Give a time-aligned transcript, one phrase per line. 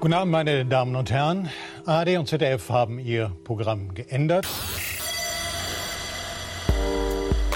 [0.00, 1.50] Guten Abend, meine Damen und Herren.
[1.84, 4.48] ARD und ZDF haben ihr Programm geändert.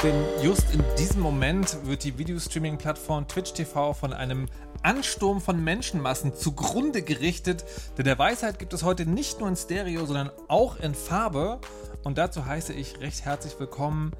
[0.03, 4.51] Denn just in diesem Moment wird die Videostreaming-Plattform Twitch TV von einem
[4.83, 7.65] Ansturm von Menschenmassen zugrunde gerichtet.
[7.97, 11.61] Denn der Weisheit gibt es heute nicht nur in Stereo, sondern auch in Farbe.
[12.03, 14.13] Und dazu heiße ich recht herzlich willkommen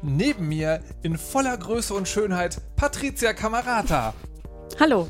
[0.00, 4.14] neben mir in voller Größe und Schönheit Patricia Camarata.
[4.80, 5.08] Hallo.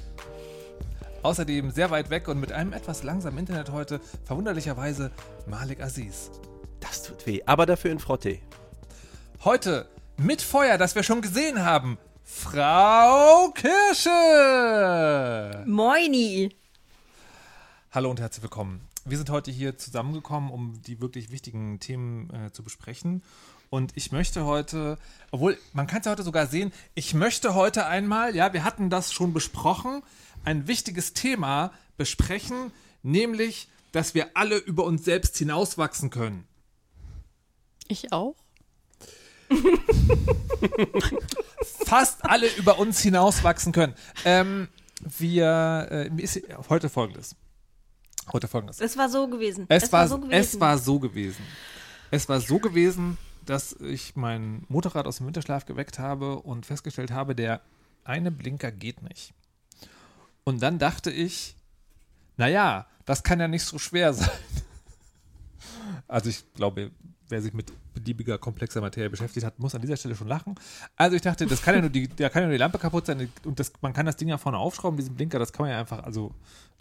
[1.26, 5.10] Außerdem sehr weit weg und mit einem etwas langsamen Internet heute verwunderlicherweise
[5.48, 6.30] Malik Aziz.
[6.78, 8.38] Das tut weh, aber dafür in Frotte.
[9.42, 14.14] Heute mit Feuer, das wir schon gesehen haben, Frau Kirsche.
[15.66, 16.54] Moini.
[17.90, 18.82] Hallo und herzlich willkommen.
[19.04, 23.24] Wir sind heute hier zusammengekommen, um die wirklich wichtigen Themen äh, zu besprechen.
[23.68, 24.96] Und ich möchte heute,
[25.32, 28.90] obwohl man kann es ja heute sogar sehen, ich möchte heute einmal, ja, wir hatten
[28.90, 30.02] das schon besprochen,
[30.46, 36.46] ein wichtiges Thema besprechen, nämlich, dass wir alle über uns selbst hinauswachsen können.
[37.88, 38.36] Ich auch.
[41.84, 43.94] Fast alle über uns hinauswachsen können.
[44.24, 44.68] Ähm,
[45.00, 47.36] wir, äh, ist heute folgendes.
[48.32, 48.80] Heute folgendes.
[48.80, 49.66] Es war so gewesen.
[49.68, 50.32] Es, es war, war, so gewesen.
[50.32, 51.44] Es war so gewesen.
[52.10, 57.12] Es war so gewesen, dass ich mein Motorrad aus dem Winterschlaf geweckt habe und festgestellt
[57.12, 57.60] habe, der
[58.04, 59.32] eine Blinker geht nicht.
[60.46, 61.56] Und dann dachte ich,
[62.36, 64.30] naja, das kann ja nicht so schwer sein.
[66.08, 66.92] Also ich glaube,
[67.28, 70.54] wer sich mit beliebiger komplexer Materie beschäftigt hat, muss an dieser Stelle schon lachen.
[70.94, 73.06] Also ich dachte, das kann ja nur die, da kann ja nur die Lampe kaputt
[73.06, 75.72] sein und das, man kann das Ding ja vorne aufschrauben, diesen Blinker, das kann man
[75.72, 76.32] ja einfach, also,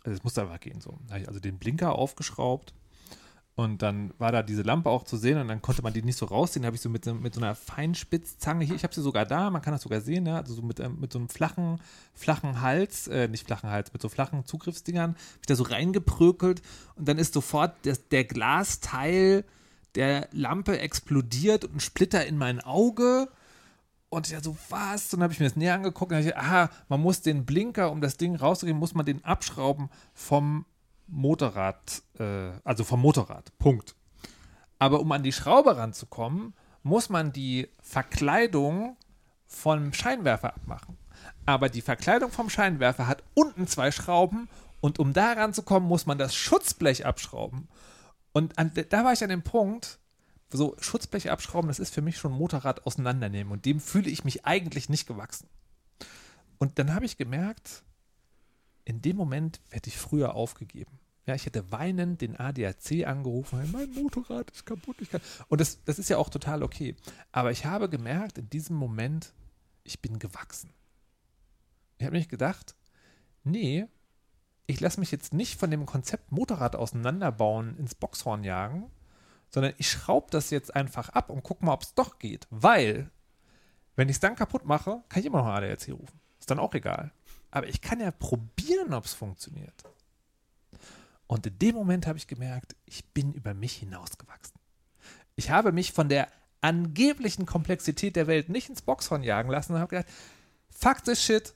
[0.03, 0.99] also es muss einfach gehen so.
[1.07, 2.73] Da habe ich also den Blinker aufgeschraubt
[3.55, 6.17] und dann war da diese Lampe auch zu sehen und dann konnte man die nicht
[6.17, 6.63] so rausziehen.
[6.63, 9.49] Da habe ich so mit, mit so einer Feinspitzzange hier, ich habe sie sogar da,
[9.49, 11.79] man kann das sogar sehen, ja, also so mit, ähm, mit so einem flachen,
[12.13, 16.61] flachen Hals, äh, nicht flachen Hals, mit so flachen Zugriffsdingern, habe ich da so reingeprökelt
[16.95, 19.45] und dann ist sofort das, der Glasteil
[19.95, 23.29] der Lampe explodiert und ein Splitter in mein Auge.
[24.09, 25.13] Und ich ja so, was?
[25.13, 27.89] Und dann habe ich mir das näher angeguckt und ich, aha, man muss den Blinker,
[27.91, 30.65] um das Ding rauszugehen, muss man den abschrauben vom
[31.07, 33.57] Motorrad, äh, also vom Motorrad.
[33.57, 33.95] Punkt.
[34.79, 38.97] Aber um an die Schraube ranzukommen, muss man die Verkleidung
[39.47, 40.97] vom Scheinwerfer abmachen.
[41.45, 44.49] Aber die Verkleidung vom Scheinwerfer hat unten zwei Schrauben
[44.81, 47.67] und um da ranzukommen, muss man das Schutzblech abschrauben.
[48.33, 49.99] Und an, da war ich an dem Punkt,
[50.51, 54.45] so Schutzblech abschrauben, das ist für mich schon Motorrad auseinandernehmen und dem fühle ich mich
[54.45, 55.47] eigentlich nicht gewachsen.
[56.57, 57.83] Und dann habe ich gemerkt,
[58.85, 60.99] in dem Moment hätte ich früher aufgegeben.
[61.25, 64.97] Ja, ich hätte weinend den ADAC angerufen, mein Motorrad ist kaputt.
[64.99, 65.21] Ich kann.
[65.47, 66.95] Und das, das ist ja auch total okay.
[67.31, 69.33] Aber ich habe gemerkt, in diesem Moment,
[69.83, 70.69] ich bin gewachsen.
[71.97, 72.75] Ich habe mich gedacht,
[73.43, 73.87] nee,
[74.67, 78.91] ich lasse mich jetzt nicht von dem Konzept Motorrad auseinanderbauen ins Boxhorn jagen,
[79.49, 82.45] sondern ich schraube das jetzt einfach ab und gucke mal, ob es doch geht.
[82.51, 83.09] Weil,
[83.95, 86.19] wenn ich es dann kaputt mache, kann ich immer noch ADAC rufen.
[86.39, 87.11] Ist dann auch egal.
[87.55, 89.85] Aber ich kann ja probieren, ob es funktioniert.
[91.25, 94.59] Und in dem Moment habe ich gemerkt, ich bin über mich hinausgewachsen.
[95.37, 96.27] Ich habe mich von der
[96.59, 100.13] angeblichen Komplexität der Welt nicht ins Boxhorn jagen lassen und habe gedacht,
[100.69, 101.53] fuck this shit.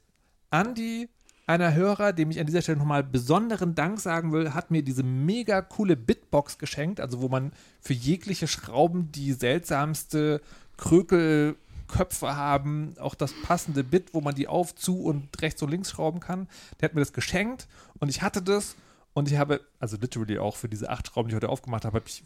[0.52, 1.10] Andy,
[1.48, 5.04] einer Hörer, dem ich an dieser Stelle nochmal besonderen Dank sagen will, hat mir diese
[5.04, 10.40] mega coole Bitbox geschenkt, also wo man für jegliche Schrauben die seltsamste
[10.78, 11.58] Krökel
[11.90, 15.92] Köpfe haben, auch das passende Bit, wo man die auf, zu und rechts und links
[15.92, 16.48] schrauben kann.
[16.80, 17.68] Der hat mir das geschenkt
[18.00, 18.76] und ich hatte das
[19.14, 21.96] und ich habe, also literally auch für diese acht Schrauben, die ich heute aufgemacht habe,
[21.98, 22.24] habe ich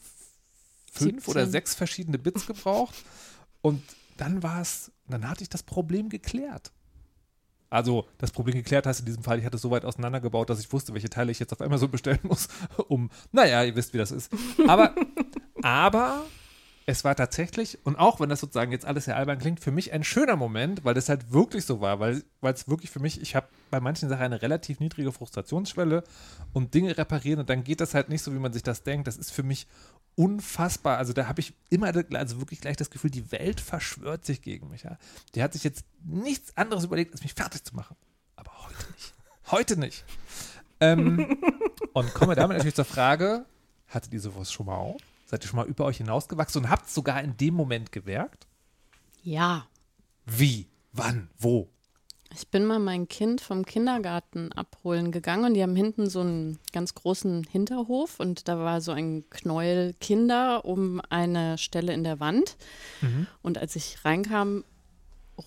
[0.91, 1.31] fünf 17.
[1.31, 2.94] oder sechs verschiedene Bits gebraucht
[3.62, 3.81] und
[4.18, 6.72] dann war es, dann hatte ich das Problem geklärt.
[7.69, 10.59] Also das Problem geklärt heißt in diesem Fall, ich hatte es so weit auseinandergebaut, dass
[10.59, 12.48] ich wusste, welche Teile ich jetzt auf einmal so bestellen muss,
[12.88, 14.31] um, naja, ihr wisst, wie das ist.
[14.68, 14.94] Aber,
[15.63, 16.24] aber
[16.85, 19.94] es war tatsächlich, und auch wenn das sozusagen jetzt alles sehr albern klingt, für mich
[19.94, 23.35] ein schöner Moment, weil das halt wirklich so war, weil es wirklich für mich, ich
[23.35, 26.03] habe bei manchen Sachen eine relativ niedrige Frustrationsschwelle
[26.51, 29.07] und Dinge reparieren und dann geht das halt nicht so, wie man sich das denkt.
[29.07, 29.68] Das ist für mich
[30.15, 30.97] unfassbar.
[30.97, 34.69] Also da habe ich immer, also wirklich gleich das Gefühl, die Welt verschwört sich gegen
[34.69, 34.83] mich.
[34.83, 34.97] Ja.
[35.35, 37.95] Die hat sich jetzt nichts anderes überlegt, als mich fertig zu machen.
[38.35, 39.13] Aber heute nicht.
[39.51, 40.06] Heute nicht.
[40.81, 41.38] ähm,
[41.94, 43.45] und komme damit natürlich zur Frage,
[43.88, 45.01] hattet ihr sowas schon mal auf?
[45.33, 48.45] Seid ihr schon mal über euch hinausgewachsen und habt es sogar in dem Moment gemerkt?
[49.24, 49.65] Ja.
[50.27, 50.68] Wie?
[50.91, 51.27] Wann?
[51.39, 51.71] Wo?
[52.35, 56.59] Ich bin mal mein Kind vom Kindergarten abholen gegangen und die haben hinten so einen
[56.71, 62.19] ganz großen Hinterhof und da war so ein Knäuel Kinder um eine Stelle in der
[62.19, 62.56] Wand.
[63.01, 63.25] Mhm.
[63.41, 64.63] Und als ich reinkam,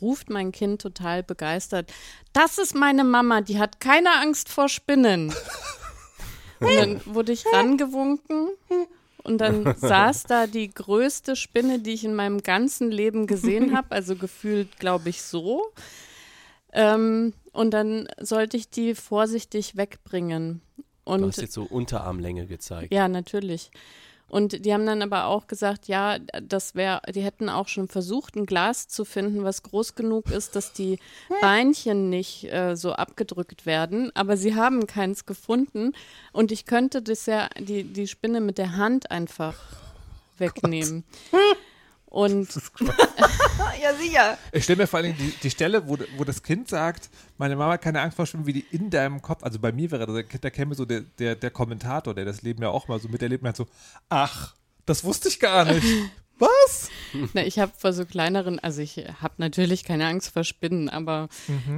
[0.00, 1.92] ruft mein Kind total begeistert:
[2.32, 5.32] Das ist meine Mama, die hat keine Angst vor Spinnen.
[6.58, 8.48] Und dann wurde ich rangewunken
[9.26, 13.90] und dann saß da die größte Spinne, die ich in meinem ganzen Leben gesehen habe,
[13.90, 15.72] also gefühlt, glaube ich, so.
[16.72, 20.60] Ähm, und dann sollte ich die vorsichtig wegbringen.
[21.04, 22.92] Und du hast jetzt so Unterarmlänge gezeigt.
[22.92, 23.70] ja, natürlich.
[24.28, 28.34] Und die haben dann aber auch gesagt, ja, das wäre, die hätten auch schon versucht,
[28.34, 30.98] ein Glas zu finden, was groß genug ist, dass die
[31.40, 34.10] Beinchen nicht äh, so abgedrückt werden.
[34.14, 35.92] Aber sie haben keins gefunden.
[36.32, 39.54] Und ich könnte das ja, die, die Spinne mit der Hand einfach
[40.38, 41.04] wegnehmen.
[42.16, 42.48] Und
[43.82, 44.38] Ja, sicher.
[44.52, 47.74] Ich stelle mir vor allem die, die Stelle, wo, wo das Kind sagt, meine Mama
[47.74, 50.40] hat keine Angst vor Schwimmen, wie die in deinem Kopf, also bei mir wäre das,
[50.40, 53.44] da käme so der, der, der Kommentator, der das Leben ja auch mal so miterlebt
[53.44, 53.66] hat, so,
[54.08, 54.54] ach,
[54.86, 55.86] das wusste ich gar nicht.
[56.38, 56.90] Was?
[57.34, 61.28] na, ich habe vor so kleineren, also ich habe natürlich keine Angst vor Spinnen, aber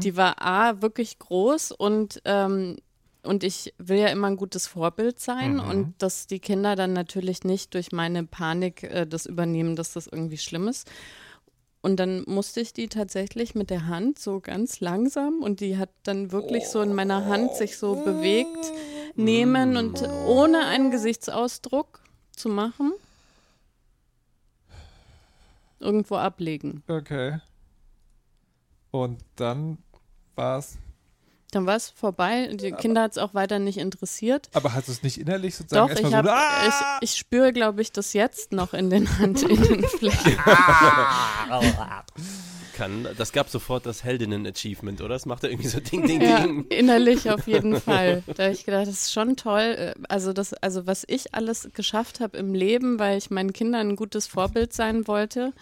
[0.03, 2.77] die war A, wirklich groß und ähm,
[3.23, 7.45] und ich will ja immer ein gutes Vorbild sein und dass die Kinder dann natürlich
[7.45, 10.91] nicht durch meine Panik äh, das übernehmen, dass das irgendwie schlimm ist.
[11.81, 15.91] Und dann musste ich die tatsächlich mit der Hand so ganz langsam und die hat
[16.03, 18.73] dann wirklich so in meiner Hand sich so bewegt,
[19.15, 22.01] nehmen und ohne einen Gesichtsausdruck
[22.33, 22.93] zu machen,
[25.79, 26.83] irgendwo ablegen.
[26.89, 27.41] Okay.
[28.91, 29.79] Und dann
[30.35, 30.79] war es,
[31.51, 32.51] Dann war es vorbei.
[32.53, 34.51] Die Kinder hat es auch weiter nicht interessiert.
[34.53, 36.99] aber hast du es nicht innerlich sozusagen Doch, ich, erstmal hab, so, ah!
[37.01, 40.37] ich, ich spüre, glaube ich, das jetzt noch in den Handinnenflächen.
[42.79, 45.11] Kann, das gab sofort das Heldinnen-Achievement, oder?
[45.11, 46.65] Das macht er irgendwie so Ding, Ding, Ja, Ding.
[46.69, 48.23] innerlich auf jeden Fall.
[48.37, 49.61] Da habe ich gedacht, das ist schon toll.
[49.61, 53.89] Äh, Also, das, also was ich alles geschafft habe im Leben, weil ich meinen Kindern
[53.91, 55.53] ein gutes Vorbild sein wollte,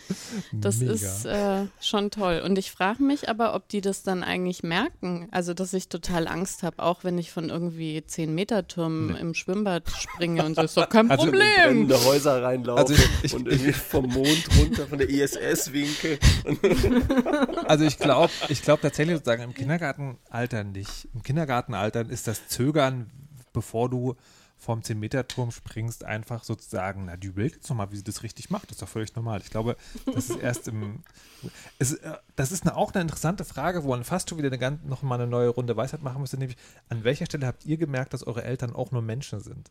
[0.52, 0.92] das Mega.
[0.92, 2.42] ist äh, schon toll.
[2.44, 5.28] Und ich frage mich aber, ob die das dann eigentlich merken.
[5.30, 10.44] Also, dass ich total Angst habe, auch wenn ich von irgendwie 10-Meter-Türmen im Schwimmbad springe
[10.44, 11.46] und so, ist doch kein Also, Problem.
[11.64, 16.18] Brennende Häuser reinlaufen Also ich- ich- und irgendwie vom Mond runter, von der ISS-Winkel.
[17.66, 21.08] Also ich glaube ich glaub tatsächlich sozusagen im Kindergartenalter nicht.
[21.14, 23.10] Im Kindergartenalter ist das Zögern,
[23.52, 24.14] bevor du
[24.58, 28.64] vom 10-Meter-Turm springst, einfach sozusagen, na, die überlegt jetzt nochmal, wie sie das richtig macht.
[28.64, 29.40] Das ist doch völlig normal.
[29.42, 29.76] Ich glaube,
[30.06, 31.02] das ist erst im.
[31.78, 34.58] Es, äh, das ist eine, auch eine interessante Frage, wo man fast schon wieder eine,
[34.58, 36.56] ganz- noch mal eine neue Runde Weisheit machen müsste, nämlich
[36.88, 39.70] an welcher Stelle habt ihr gemerkt, dass eure Eltern auch nur Menschen sind?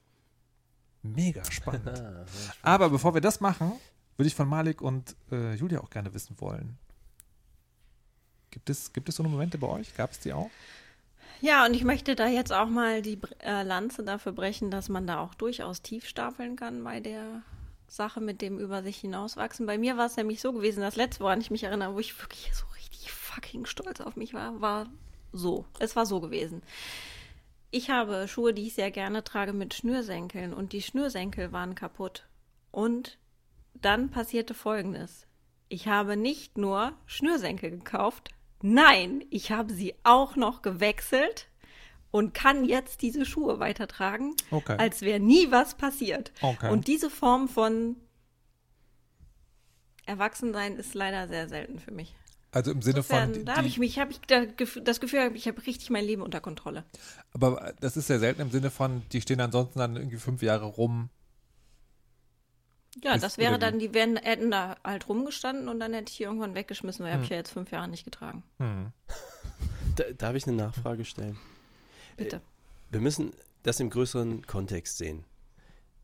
[1.01, 2.03] Mega spannend.
[2.61, 3.71] Aber bevor wir das machen,
[4.17, 6.77] würde ich von Malik und äh, Julia auch gerne wissen wollen.
[8.55, 9.97] Gibt es, gibt es so Momente bei euch?
[9.97, 10.49] Gab es die auch?
[11.41, 15.05] Ja, und ich möchte da jetzt auch mal die äh, Lanze dafür brechen, dass man
[15.05, 17.41] da auch durchaus tief stapeln kann bei der
[17.89, 19.65] Sache mit dem über sich hinauswachsen.
[19.65, 22.17] Bei mir war es nämlich so gewesen, das letzte, woran ich mich erinnere, wo ich
[22.17, 24.89] wirklich so richtig fucking stolz auf mich war, war
[25.33, 25.65] so.
[25.79, 26.63] Es war so gewesen.
[27.71, 32.25] Ich habe Schuhe, die ich sehr gerne trage, mit Schnürsenkeln und die Schnürsenkel waren kaputt.
[32.71, 33.17] Und
[33.73, 35.27] dann passierte Folgendes.
[35.67, 38.29] Ich habe nicht nur Schnürsenkel gekauft,
[38.65, 41.47] nein, ich habe sie auch noch gewechselt
[42.11, 44.75] und kann jetzt diese Schuhe weitertragen, Okay.
[44.77, 46.31] als wäre nie was passiert.
[46.41, 46.71] Okay.
[46.71, 47.95] Und diese Form von
[50.05, 52.15] Erwachsensein ist leider sehr selten für mich.
[52.51, 53.15] Also im Sinne von.
[53.17, 54.45] Insofern, Die, da habe ich mich, habe ich da
[54.81, 56.85] das Gefühl, ich habe richtig mein Leben unter Kontrolle.
[57.33, 60.65] aber das ist ja selten im Sinne von, die stehen ansonsten dann irgendwie fünf Jahre
[60.65, 61.09] rum.
[63.03, 66.17] Ja, Ist- das wäre dann, die wären, hätten da halt rumgestanden und dann hätte ich
[66.17, 68.43] die irgendwann weggeschmissen, weil habe ich ja jetzt fünf Jahre nicht getragen.
[68.59, 68.91] Hm.
[69.95, 71.37] Da, darf ich eine Nachfrage stellen?
[72.17, 72.41] Bitte.
[72.91, 73.33] Wir müssen
[73.63, 75.25] das im größeren Kontext sehen.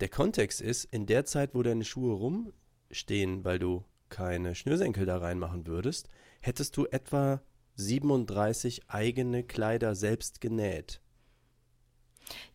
[0.02, 5.18] Der Kontext ist, in der Zeit, wo deine Schuhe rumstehen, weil du keine Schnürsenkel da
[5.18, 6.10] reinmachen würdest,
[6.42, 7.42] hättest du etwa
[7.76, 11.02] 37 eigene Kleider selbst genäht.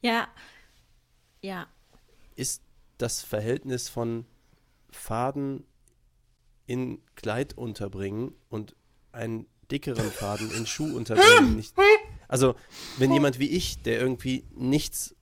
[0.02, 0.28] Ja,
[1.40, 1.66] ja,
[2.34, 2.62] Ist
[2.98, 4.24] das Verhältnis von
[4.90, 5.64] Faden
[6.66, 8.74] in Kleid unterbringen und
[9.12, 11.74] einen dickeren Faden in Schuh unterbringen nicht.
[12.28, 12.54] Also,
[12.98, 15.14] wenn jemand wie ich, der irgendwie nichts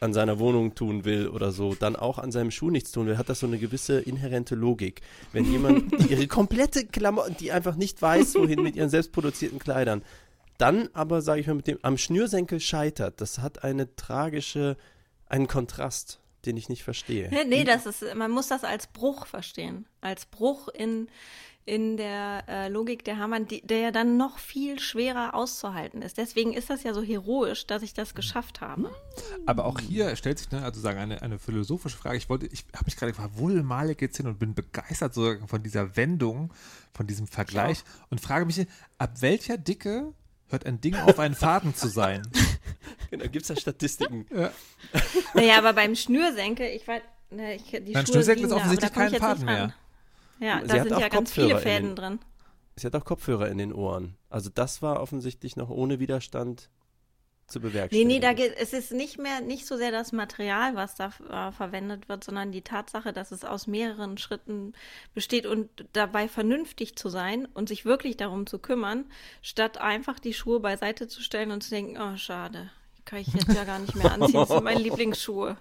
[0.00, 3.18] an seiner Wohnung tun will oder so, dann auch an seinem Schuh nichts tun will,
[3.18, 5.00] hat das so eine gewisse inhärente Logik.
[5.32, 10.02] Wenn jemand ihre komplette Klamotten, die einfach nicht weiß, wohin mit ihren selbstproduzierten Kleidern,
[10.56, 14.76] dann aber, sage ich mal, mit dem am Schnürsenkel scheitert, das hat eine tragische,
[15.26, 17.28] einen Kontrast, den ich nicht verstehe.
[17.30, 19.86] Nee, nee, das ist, man muss das als Bruch verstehen.
[20.00, 21.08] Als Bruch in,
[21.68, 26.16] in der äh, Logik der Hamann, die, der ja dann noch viel schwerer auszuhalten ist.
[26.16, 28.90] Deswegen ist das ja so heroisch, dass ich das geschafft habe.
[29.46, 32.16] Aber auch hier stellt sich ne, also sagen eine, eine philosophische Frage.
[32.16, 35.12] Ich wollte, ich habe mich gerade gefragt, wo will Malik jetzt hin und bin begeistert
[35.12, 36.54] sozusagen von dieser Wendung,
[36.94, 38.66] von diesem Vergleich und frage mich,
[38.96, 40.14] ab welcher Dicke
[40.50, 42.22] hört ein Ding auf, einen Faden zu sein?
[43.10, 44.26] Genau, gibt es da Statistiken?
[44.30, 44.50] Ja.
[45.34, 47.00] Naja, aber beim Schnürsenkel, ich weiß,
[47.30, 49.74] ne, ich, die Beim Schuhe Schnürsenkel ist offensichtlich da komm ich kein Faden nicht mehr.
[50.40, 52.18] Ja, Sie da sind ja ganz viele Fäden den- drin.
[52.76, 54.16] Sie hat auch Kopfhörer in den Ohren.
[54.28, 56.68] Also das war offensichtlich noch ohne Widerstand
[57.48, 58.08] zu Nee, bewerkstelligen.
[58.08, 61.52] nee, da geht, es ist nicht mehr, nicht so sehr das Material, was da äh,
[61.52, 64.74] verwendet wird, sondern die Tatsache, dass es aus mehreren Schritten
[65.14, 69.06] besteht und dabei vernünftig zu sein und sich wirklich darum zu kümmern,
[69.42, 72.70] statt einfach die Schuhe beiseite zu stellen und zu denken, oh, schade,
[73.04, 75.56] kann ich jetzt ja gar nicht mehr anziehen, das sind meine Lieblingsschuhe.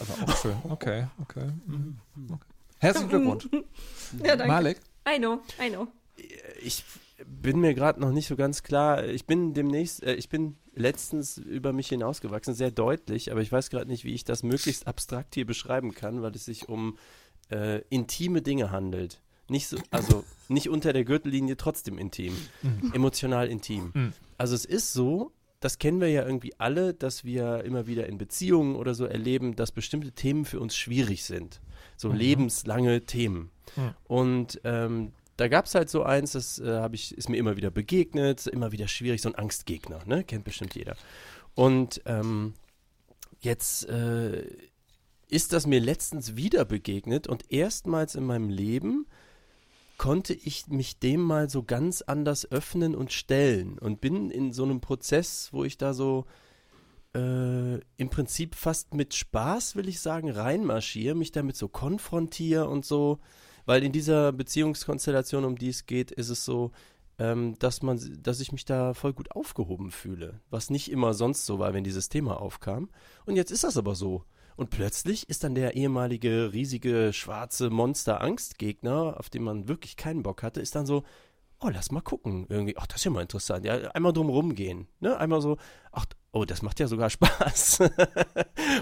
[0.00, 0.56] Aber auch schön.
[0.68, 1.50] Okay, okay.
[1.66, 1.98] Mhm.
[2.30, 2.46] okay.
[2.78, 3.48] Herzlichen Glückwunsch.
[4.22, 4.46] Ja, danke.
[4.46, 4.78] Malik.
[5.08, 5.88] I know, I know.
[6.62, 6.82] ich
[7.26, 9.04] bin mir gerade noch nicht so ganz klar.
[9.04, 13.70] Ich bin demnächst, äh, ich bin letztens über mich hinausgewachsen, sehr deutlich, aber ich weiß
[13.70, 16.98] gerade nicht, wie ich das möglichst abstrakt hier beschreiben kann, weil es sich um
[17.50, 19.20] äh, intime Dinge handelt.
[19.48, 22.34] Nicht so, also nicht unter der Gürtellinie, trotzdem intim.
[22.94, 23.90] Emotional intim.
[23.92, 24.12] Mhm.
[24.38, 28.18] Also es ist so, das kennen wir ja irgendwie alle, dass wir immer wieder in
[28.18, 31.60] Beziehungen oder so erleben, dass bestimmte Themen für uns schwierig sind.
[31.96, 33.50] So lebenslange Themen.
[33.76, 33.94] Mhm.
[34.04, 35.12] Und ähm,
[35.42, 38.70] da gab es halt so eins, das äh, ich, ist mir immer wieder begegnet, immer
[38.70, 40.22] wieder schwierig, so ein Angstgegner, ne?
[40.22, 40.94] Kennt bestimmt jeder.
[41.56, 42.54] Und ähm,
[43.40, 44.46] jetzt äh,
[45.26, 49.06] ist das mir letztens wieder begegnet und erstmals in meinem Leben
[49.98, 54.62] konnte ich mich dem mal so ganz anders öffnen und stellen und bin in so
[54.62, 56.24] einem Prozess, wo ich da so
[57.16, 62.84] äh, im Prinzip fast mit Spaß, will ich sagen, reinmarschiere, mich damit so konfrontiere und
[62.84, 63.18] so,
[63.66, 66.72] weil in dieser Beziehungskonstellation, um die es geht, ist es so,
[67.18, 71.46] ähm, dass man, dass ich mich da voll gut aufgehoben fühle, was nicht immer sonst
[71.46, 72.88] so war, wenn dieses Thema aufkam.
[73.26, 74.24] Und jetzt ist das aber so.
[74.56, 80.42] Und plötzlich ist dann der ehemalige riesige schwarze Monster-Angstgegner, auf den man wirklich keinen Bock
[80.42, 81.04] hatte, ist dann so,
[81.62, 82.46] oh, lass mal gucken.
[82.48, 83.64] Irgendwie, ach, das ist ja mal interessant.
[83.64, 84.88] Ja, einmal drum rumgehen.
[85.00, 85.16] Ne?
[85.16, 85.58] Einmal so,
[85.92, 87.80] ach, oh, das macht ja sogar Spaß.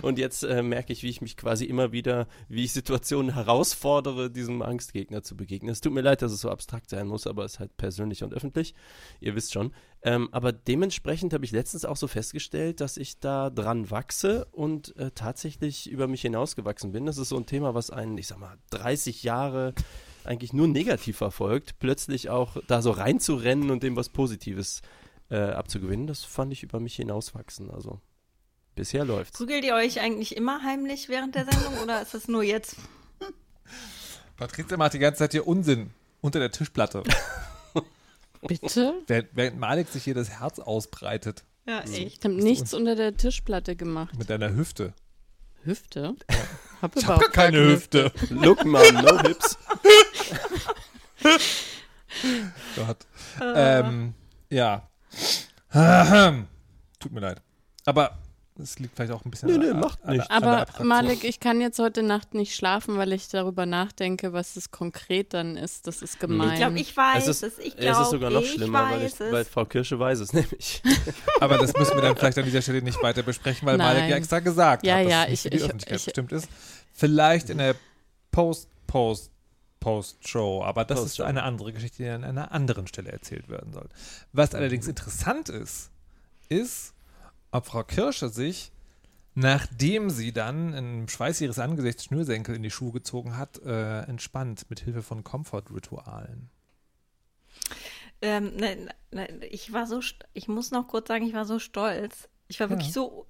[0.03, 4.31] und jetzt äh, merke ich, wie ich mich quasi immer wieder, wie ich Situationen herausfordere,
[4.31, 5.71] diesem Angstgegner zu begegnen.
[5.71, 8.23] Es tut mir leid, dass es so abstrakt sein muss, aber es ist halt persönlich
[8.25, 8.75] und öffentlich.
[9.21, 9.73] Ihr wisst schon.
[10.03, 14.97] Ähm, aber dementsprechend habe ich letztens auch so festgestellt, dass ich da dran wachse und
[14.97, 17.05] äh, tatsächlich über mich hinausgewachsen bin.
[17.05, 19.75] Das ist so ein Thema, was einen, ich sag mal, 30 Jahre
[20.25, 24.83] eigentlich nur negativ verfolgt, plötzlich auch da so reinzurennen und dem was Positives
[25.31, 27.71] äh, abzugewinnen, das fand ich über mich hinauswachsen.
[27.71, 28.01] Also
[28.75, 29.39] bisher läuft's.
[29.39, 32.77] Prügelt ihr euch eigentlich immer heimlich während der Sendung oder ist es nur jetzt?
[34.37, 37.03] Patricia macht die ganze Zeit hier Unsinn unter der Tischplatte.
[38.47, 38.95] Bitte?
[39.07, 41.99] während, Malik sich hier das Herz ausbreitet Ja, echt.
[41.99, 44.17] Ich habe nichts unter der Tischplatte gemacht.
[44.19, 44.95] mit deiner Hüfte.
[45.63, 46.17] Hüfte?
[46.81, 48.11] Hab Ich habe keine Hüfte.
[48.31, 49.59] Look, Mom, no hips.
[52.77, 52.99] Gott.
[53.41, 53.81] Äh.
[53.81, 54.15] Ähm,
[54.51, 54.89] ja.
[56.99, 57.41] Tut mir leid.
[57.87, 58.19] Aber
[58.59, 60.29] es liegt vielleicht auch ein bisschen nö, an- macht an, nichts.
[60.29, 60.85] an Aber.
[60.85, 65.33] Malik, ich kann jetzt heute Nacht nicht schlafen, weil ich darüber nachdenke, was es konkret
[65.33, 65.87] dann ist.
[65.87, 66.51] Das ist gemein.
[66.53, 67.55] Ich glaube, ich weiß Es es.
[67.55, 69.21] ist, Ich es glaube, ist sogar noch schlimmer, weil, ich, es.
[69.21, 70.83] weil Frau Kirsche weiß es nämlich.
[71.41, 73.97] Aber das müssen wir dann vielleicht an dieser Stelle nicht weiter besprechen, weil Nein.
[73.97, 75.99] Malik ja extra gesagt Ja, hat, dass ja, es nicht ich- für die ich- Öffentlichkeit
[75.99, 76.49] ich- bestimmt ist.
[76.93, 77.75] Vielleicht in der
[78.31, 79.31] Post, Post,
[79.81, 81.23] Post-Show, aber das ist Post-Show.
[81.25, 83.89] eine andere Geschichte, die an einer anderen Stelle erzählt werden soll.
[84.33, 85.91] Was allerdings interessant ist,
[86.49, 86.95] ist,
[87.51, 88.71] ob Frau Kirsche sich,
[89.35, 94.67] nachdem sie dann im Schweiß ihres Angesichts Schnürsenkel in die Schuhe gezogen hat, äh, entspannt
[94.69, 96.51] mit Hilfe von Komfortritualen.
[98.23, 100.01] Ähm, nein, nein, ich war so,
[100.35, 102.29] ich muss noch kurz sagen, ich war so stolz.
[102.49, 102.71] Ich war Ja.
[102.73, 103.27] wirklich so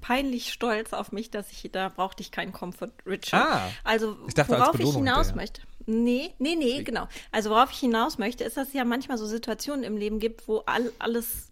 [0.00, 3.42] peinlich stolz auf mich, dass ich, da brauchte ich keinen Comfort Ritual.
[3.42, 5.36] Ah, Also, Ich dachte, als worauf ich Belohnung hinaus hinterher.
[5.36, 5.62] möchte.
[5.86, 7.08] Nee, nee, nee, genau.
[7.32, 10.46] Also, worauf ich hinaus möchte, ist, dass es ja manchmal so Situationen im Leben gibt,
[10.48, 11.50] wo all, alles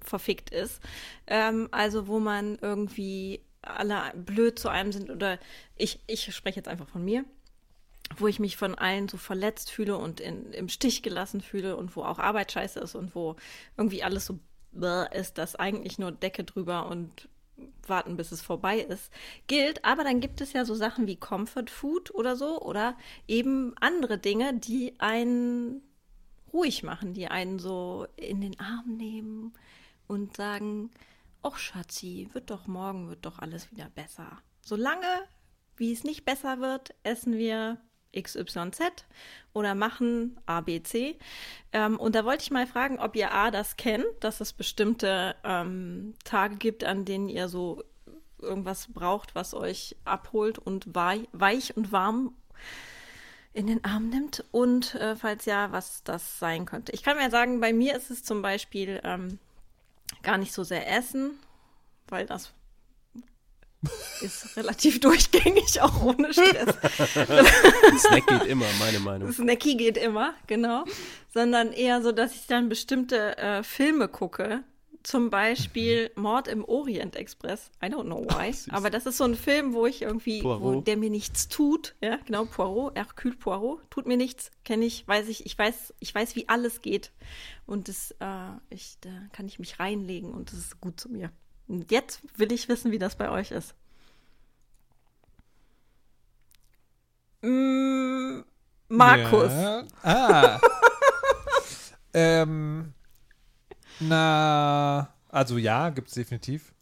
[0.00, 0.80] verfickt ist.
[1.26, 5.38] Ähm, also, wo man irgendwie alle blöd zu einem sind oder
[5.76, 7.24] ich, ich spreche jetzt einfach von mir
[8.16, 11.94] wo ich mich von allen so verletzt fühle und in, im Stich gelassen fühle und
[11.94, 13.36] wo auch Arbeit scheiße ist und wo
[13.76, 14.40] irgendwie alles so
[15.12, 17.28] ist, dass eigentlich nur Decke drüber und
[17.86, 19.10] warten, bis es vorbei ist,
[19.46, 19.84] gilt.
[19.84, 22.96] Aber dann gibt es ja so Sachen wie Comfort Food oder so oder
[23.28, 25.82] eben andere Dinge, die einen
[26.52, 29.52] ruhig machen, die einen so in den Arm nehmen
[30.06, 30.90] und sagen,
[31.42, 34.38] ach Schatzi, wird doch morgen, wird doch alles wieder besser.
[34.62, 35.06] Solange,
[35.76, 37.78] wie es nicht besser wird, essen wir
[38.14, 38.80] XYZ
[39.52, 41.16] oder machen ABC.
[41.72, 45.36] Ähm, und da wollte ich mal fragen, ob ihr A das kennt, dass es bestimmte
[45.44, 47.82] ähm, Tage gibt, an denen ihr so
[48.38, 52.34] irgendwas braucht, was euch abholt und wei weich und warm
[53.52, 56.92] in den Arm nimmt und äh, falls ja, was das sein könnte.
[56.92, 59.38] Ich kann mir sagen, bei mir ist es zum Beispiel ähm,
[60.22, 61.38] gar nicht so sehr essen,
[62.08, 62.52] weil das
[64.20, 66.74] ist relativ durchgängig, auch ohne Stress.
[67.98, 69.32] Snack geht immer, meine Meinung.
[69.32, 70.84] Snacky geht immer, genau.
[71.32, 74.62] Sondern eher so, dass ich dann bestimmte äh, Filme gucke.
[75.02, 77.70] Zum Beispiel Mord im Orient Express.
[77.82, 78.52] I don't know why.
[78.52, 78.74] süß.
[78.74, 81.94] Aber das ist so ein Film, wo ich irgendwie, wo, der mir nichts tut.
[82.02, 83.80] Ja, genau, Poirot, Hercule Poirot.
[83.88, 87.12] Tut mir nichts, kenne ich, weiß ich, ich weiß, ich weiß, wie alles geht.
[87.66, 91.32] Und das, äh, ich, da kann ich mich reinlegen und das ist gut zu mir.
[91.70, 93.76] Und jetzt will ich wissen, wie das bei euch ist.
[97.42, 98.40] Mm,
[98.88, 99.52] Markus.
[99.52, 99.84] Ja.
[100.02, 100.60] Ah.
[102.12, 102.92] ähm,
[104.00, 106.74] na, also ja, gibt es definitiv.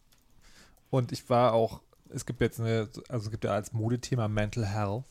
[0.88, 4.64] Und ich war auch, es gibt jetzt eine, also es gibt ja als Modethema Mental
[4.64, 5.04] Health.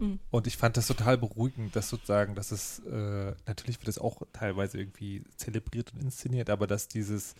[0.00, 0.18] Mhm.
[0.30, 4.22] Und ich fand das total beruhigend, dass sozusagen, dass es, äh, natürlich wird es auch
[4.32, 7.34] teilweise irgendwie zelebriert und inszeniert, aber dass dieses,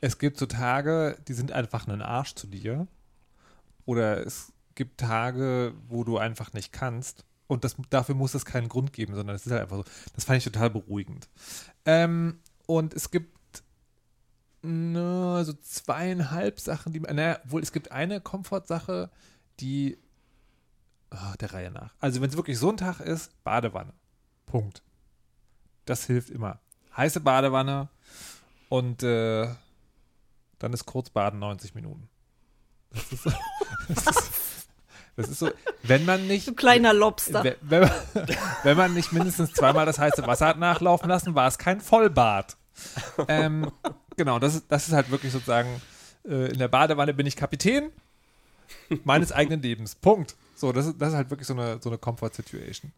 [0.00, 2.86] es gibt so Tage, die sind einfach ein Arsch zu dir.
[3.84, 7.24] Oder es gibt Tage, wo du einfach nicht kannst.
[7.46, 9.84] Und das, dafür muss es keinen Grund geben, sondern es ist halt einfach so.
[10.14, 11.28] Das fand ich total beruhigend.
[11.84, 13.62] Ähm, und es gibt
[14.62, 19.10] ne, so zweieinhalb Sachen, die, naja, wohl, es gibt eine Komfortsache,
[19.60, 19.98] die
[21.10, 21.94] ah, der Reihe nach.
[22.00, 23.92] Also wenn es wirklich so ein Tag ist, Badewanne.
[24.44, 24.82] Punkt.
[25.84, 26.58] Das hilft immer.
[26.96, 27.88] Heiße Badewanne
[28.68, 29.48] und äh,
[30.58, 32.08] dann ist Kurzbaden 90 Minuten.
[32.90, 33.32] Das ist, so-
[33.88, 34.68] das ist,
[35.16, 35.50] das ist so,
[35.82, 37.42] wenn man nicht Du kleiner Lobster.
[37.44, 37.90] wenn, wenn, man,
[38.62, 42.56] wenn man nicht mindestens zweimal das heiße Wasser hat nachlaufen lassen, war es kein Vollbad.
[43.28, 43.70] Ähm,
[44.16, 45.80] genau, das ist, das ist halt wirklich sozusagen,
[46.28, 47.90] äh, in der Badewanne bin ich Kapitän
[49.04, 49.94] meines eigenen Lebens.
[49.94, 50.36] Punkt.
[50.54, 52.92] So, das ist, das ist halt wirklich so eine, so eine Comfort-Situation.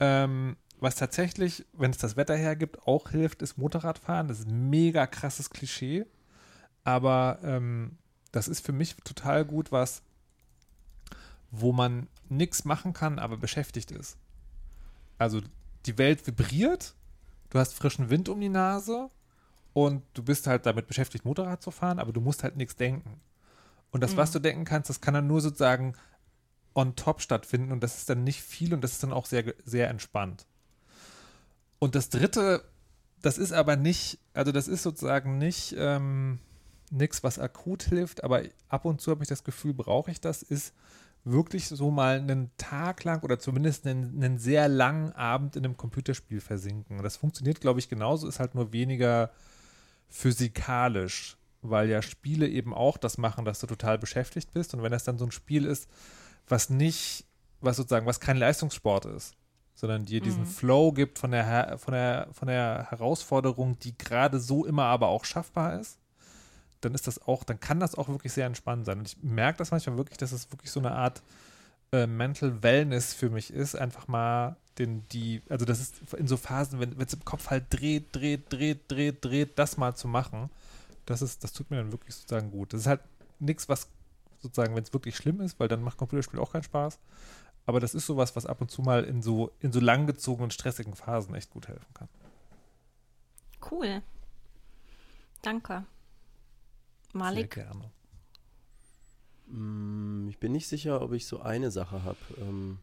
[0.00, 4.28] Ähm, was tatsächlich, wenn es das Wetter hergibt, auch hilft, ist Motorradfahren.
[4.28, 6.04] Das ist ein mega krasses Klischee.
[6.86, 7.98] Aber ähm,
[8.30, 10.02] das ist für mich total gut, was,
[11.50, 14.16] wo man nichts machen kann, aber beschäftigt ist.
[15.18, 15.40] Also
[15.84, 16.94] die Welt vibriert,
[17.50, 19.10] du hast frischen Wind um die Nase
[19.72, 23.20] und du bist halt damit beschäftigt, Motorrad zu fahren, aber du musst halt nichts denken.
[23.90, 25.94] Und das, was du denken kannst, das kann dann nur sozusagen
[26.72, 29.54] on top stattfinden und das ist dann nicht viel und das ist dann auch sehr,
[29.64, 30.46] sehr entspannt.
[31.80, 32.62] Und das dritte,
[33.22, 36.38] das ist aber nicht, also das ist sozusagen nicht ähm,
[36.90, 40.42] nichts, was akut hilft, aber ab und zu habe ich das Gefühl, brauche ich das,
[40.42, 40.74] ist
[41.24, 45.76] wirklich so mal einen Tag lang oder zumindest einen, einen sehr langen Abend in einem
[45.76, 47.02] Computerspiel versinken.
[47.02, 49.32] Das funktioniert, glaube ich, genauso, ist halt nur weniger
[50.08, 54.72] physikalisch, weil ja Spiele eben auch das machen, dass du total beschäftigt bist.
[54.72, 55.90] Und wenn das dann so ein Spiel ist,
[56.46, 57.24] was nicht,
[57.60, 59.34] was sozusagen, was kein Leistungssport ist,
[59.74, 64.64] sondern dir diesen Flow gibt von der, von der, von der Herausforderung, die gerade so
[64.64, 65.98] immer aber auch schaffbar ist,
[66.80, 68.98] dann ist das auch, dann kann das auch wirklich sehr entspannend sein.
[68.98, 71.22] Und ich merke das manchmal wirklich, dass es wirklich so eine Art
[71.92, 76.36] äh, Mental Wellness für mich ist, einfach mal den, die, also das ist in so
[76.36, 80.50] Phasen, wenn es im Kopf halt dreht, dreht, dreht, dreht, dreht, das mal zu machen,
[81.06, 82.72] das ist, das tut mir dann wirklich sozusagen gut.
[82.72, 83.00] Das ist halt
[83.38, 83.88] nichts, was
[84.40, 86.98] sozusagen, wenn es wirklich schlimm ist, weil dann macht Computerspiel auch keinen Spaß.
[87.64, 90.94] Aber das ist sowas, was ab und zu mal in so, in so langgezogenen, stressigen
[90.94, 92.08] Phasen echt gut helfen kann.
[93.70, 94.02] Cool.
[95.42, 95.84] Danke.
[97.16, 97.54] Malik.
[97.54, 97.90] Sehr gerne.
[99.46, 102.18] Mm, Ich bin nicht sicher, ob ich so eine Sache habe.
[102.38, 102.78] Ähm,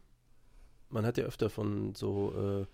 [0.90, 2.66] man hat ja öfter von so äh,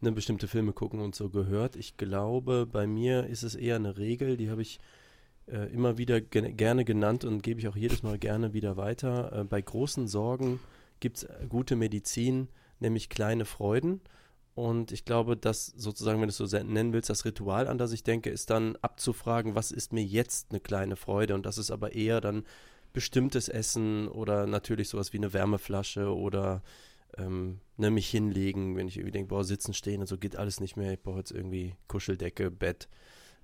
[0.00, 1.76] eine bestimmte Filme gucken und so gehört.
[1.76, 4.78] Ich glaube, bei mir ist es eher eine Regel, die habe ich
[5.46, 9.32] äh, immer wieder gen gerne genannt und gebe ich auch jedes Mal gerne wieder weiter.
[9.40, 10.60] Äh, bei großen Sorgen
[11.00, 12.48] gibt es gute Medizin,
[12.80, 14.00] nämlich kleine Freuden.
[14.54, 17.92] Und ich glaube, dass sozusagen, wenn du es so nennen willst, das Ritual, an das
[17.92, 21.34] ich denke, ist dann abzufragen, was ist mir jetzt eine kleine Freude?
[21.34, 22.44] Und das ist aber eher dann
[22.92, 26.62] bestimmtes Essen oder natürlich sowas wie eine Wärmeflasche oder
[27.18, 30.60] ähm, ne, mich hinlegen, wenn ich irgendwie denke, boah, sitzen, stehen und so geht alles
[30.60, 30.92] nicht mehr.
[30.92, 32.88] Ich brauche jetzt irgendwie Kuscheldecke, Bett.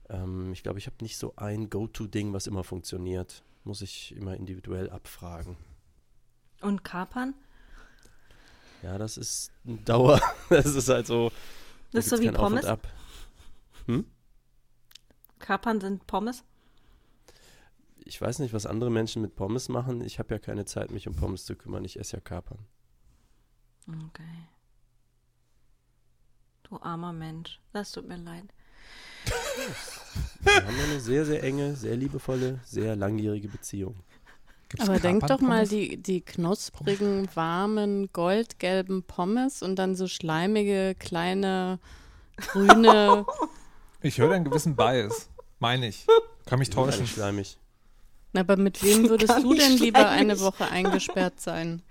[0.08, 3.42] Ähm, ich glaube, ich habe nicht so ein Go-To-Ding, was immer funktioniert.
[3.64, 5.56] Muss ich immer individuell abfragen.
[6.60, 7.34] Und Kapern?
[8.82, 10.20] Ja, das ist eine Dauer.
[10.48, 11.30] Das ist halt so.
[11.30, 11.34] da
[11.92, 12.64] Das ist so wie Auf Pommes?
[12.64, 12.88] Ab.
[13.86, 14.04] Hm?
[15.38, 16.44] Kapern sind Pommes?
[18.04, 20.00] Ich weiß nicht, was andere Menschen mit Pommes machen.
[20.00, 21.84] Ich habe ja keine Zeit, mich um Pommes zu kümmern.
[21.84, 22.58] Ich esse ja Kapern.
[23.86, 24.48] Okay.
[26.64, 27.60] Du armer Mensch.
[27.72, 28.52] Das tut mir leid.
[30.40, 33.94] Wir haben eine sehr, sehr enge, sehr liebevolle, sehr langjährige Beziehung.
[34.70, 40.94] Gibt's Aber denk doch mal die, die knusprigen, warmen, goldgelben Pommes und dann so schleimige,
[40.98, 41.78] kleine,
[42.36, 43.26] grüne.
[44.02, 45.28] Ich höre einen gewissen Bias.
[45.58, 46.06] Meine ich.
[46.46, 47.06] Kann mich täuschen.
[47.06, 47.58] schleimig.
[48.32, 51.82] Na, Aber mit wem würdest Gar du denn lieber eine Woche eingesperrt sein?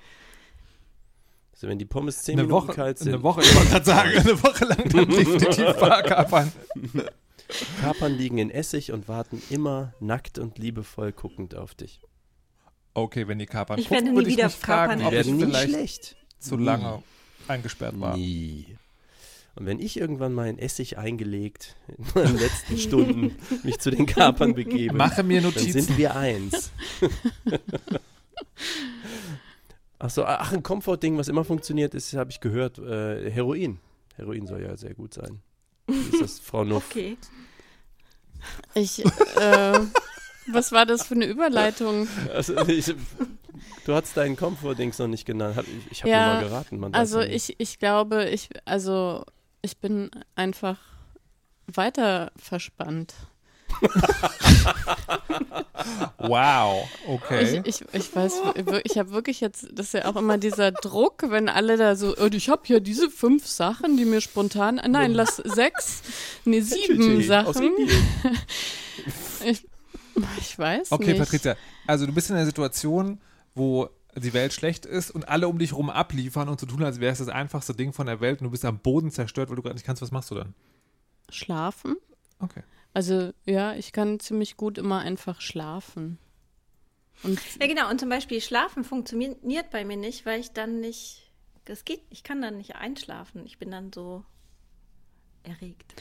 [1.53, 3.85] Also wenn die Pommes 10 Eine Minuten Woche, kalt sind, eine Woche, ich wollte gerade
[3.85, 6.51] sagen, eine Woche lang dann definitiv verkapern.
[7.81, 12.01] Kapern liegen in Essig und warten immer nackt und liebevoll guckend auf dich.
[13.03, 13.79] Okay, wenn die kapern.
[13.79, 15.05] Ich gucken, werde nie würde ich wieder mich fragen, kapern.
[15.07, 16.15] ob Die ich nie vielleicht schlecht.
[16.39, 16.65] zu Nie.
[16.65, 17.03] lange
[17.47, 18.15] eingesperrt war.
[18.17, 18.75] Nie.
[19.55, 24.05] Und wenn ich irgendwann mal in Essig eingelegt in meinen letzten Stunden mich zu den
[24.05, 25.81] Kapern begebe, Mache mir dann Notizen.
[25.81, 26.71] sind wir eins.
[29.99, 33.79] Achso, ach, ein Komfortding, was immer funktioniert, ist, habe ich gehört, äh, Heroin.
[34.15, 35.41] Heroin soll ja sehr gut sein.
[35.87, 36.85] Wie ist das, Frau Nuff?
[36.89, 37.17] Okay.
[38.75, 39.79] Ich, äh,
[40.51, 42.07] was war das für eine Überleitung?
[42.33, 42.93] Also, ich,
[43.85, 45.57] du hast deinen Komfortdings noch nicht genannt.
[45.87, 46.79] Ich, ich habe Ja, nur mal geraten.
[46.79, 49.25] Man Also ich, ich glaube, ich, also
[49.61, 50.77] ich bin einfach
[51.67, 53.13] weiter verspannt.
[56.17, 57.61] Wow, okay.
[57.63, 58.41] Ich, ich, ich weiß,
[58.83, 62.15] ich habe wirklich jetzt, das ist ja auch immer dieser Druck, wenn alle da so,
[62.15, 66.01] "Äh, ich habe hier diese fünf Sachen, die mir spontan, nein, lass sechs,
[66.45, 67.71] nee, sieben Sachen.
[69.45, 69.65] Ich,
[70.39, 71.19] ich weiß Okay, nicht.
[71.19, 71.55] Patricia,
[71.87, 73.19] also du bist in einer Situation,
[73.55, 76.99] wo die Welt schlecht ist und alle um dich rum abliefern und so tun, als
[76.99, 79.55] wäre es das einfachste Ding von der Welt und du bist am Boden zerstört, weil
[79.55, 80.01] du gerade nicht kannst.
[80.01, 80.53] Was machst du dann?
[81.29, 81.95] Schlafen?
[82.39, 82.63] Okay.
[82.93, 86.17] Also ja, ich kann ziemlich gut immer einfach schlafen.
[87.23, 87.89] Und Ja, genau.
[87.89, 91.31] Und zum Beispiel Schlafen funktioniert bei mir nicht, weil ich dann nicht.
[91.65, 93.45] Das geht, ich kann dann nicht einschlafen.
[93.45, 94.23] Ich bin dann so
[95.43, 95.93] erregt.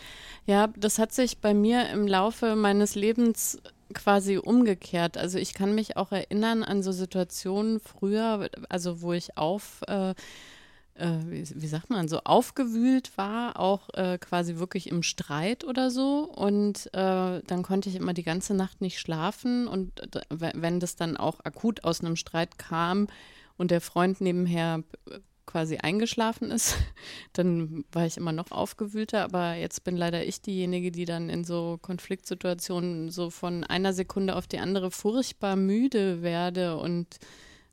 [0.46, 3.60] Ja, das hat sich bei mir im Laufe meines Lebens
[3.94, 5.16] quasi umgekehrt.
[5.16, 10.10] Also ich kann mich auch erinnern an so Situationen früher, also wo ich auf, äh,
[10.94, 15.90] äh, wie, wie sagt man, so aufgewühlt war, auch äh, quasi wirklich im Streit oder
[15.90, 16.24] so.
[16.24, 19.68] Und äh, dann konnte ich immer die ganze Nacht nicht schlafen.
[19.68, 19.92] Und
[20.30, 23.06] wenn das dann auch akut aus einem Streit kam
[23.56, 24.82] und der Freund nebenher
[25.48, 26.76] quasi eingeschlafen ist,
[27.32, 31.42] dann war ich immer noch aufgewühlter, aber jetzt bin leider ich diejenige, die dann in
[31.42, 37.18] so Konfliktsituationen so von einer Sekunde auf die andere furchtbar müde werde und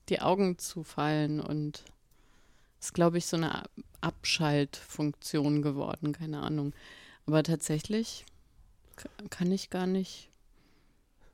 [0.09, 1.83] die Augen zufallen und
[2.79, 3.69] ist, glaube ich, so eine Ab-
[4.01, 6.73] Abschaltfunktion geworden, keine Ahnung.
[7.25, 8.25] Aber tatsächlich
[9.29, 10.29] kann ich gar nicht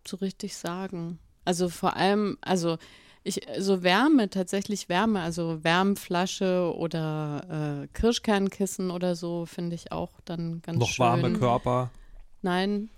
[0.07, 1.19] so richtig sagen.
[1.43, 2.77] Also vor allem, also
[3.23, 10.11] ich, so Wärme, tatsächlich Wärme, also Wärmflasche oder äh, Kirschkernkissen oder so, finde ich auch
[10.25, 11.05] dann ganz Noch schön.
[11.05, 11.91] warme Körper.
[12.41, 12.89] Nein.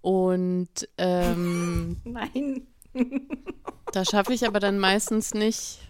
[0.00, 2.66] Und ähm, Nein.
[3.92, 5.80] da schaffe ich aber dann meistens nicht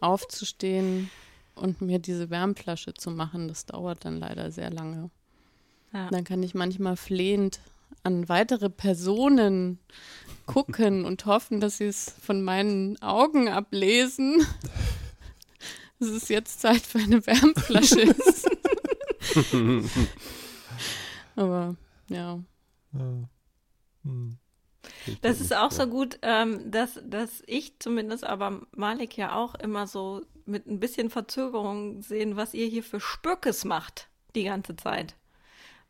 [0.00, 1.10] aufzustehen
[1.56, 3.48] und mir diese Wärmflasche zu machen.
[3.48, 5.10] Das dauert dann leider sehr lange.
[5.92, 6.08] Ja.
[6.10, 7.60] Dann kann ich manchmal flehend
[8.02, 9.78] an weitere Personen
[10.46, 14.46] gucken und hoffen, dass sie es von meinen Augen ablesen.
[15.98, 18.50] Dass es jetzt Zeit für eine Wärmflasche ist.
[21.36, 21.76] Aber
[22.08, 22.40] ja.
[22.92, 23.28] Ja.
[24.04, 24.38] Hm.
[25.22, 29.86] Das ist auch so gut, ähm, dass, dass ich zumindest, aber Malik ja auch immer
[29.86, 35.14] so mit ein bisschen Verzögerung sehen, was ihr hier für Spürkes macht die ganze Zeit.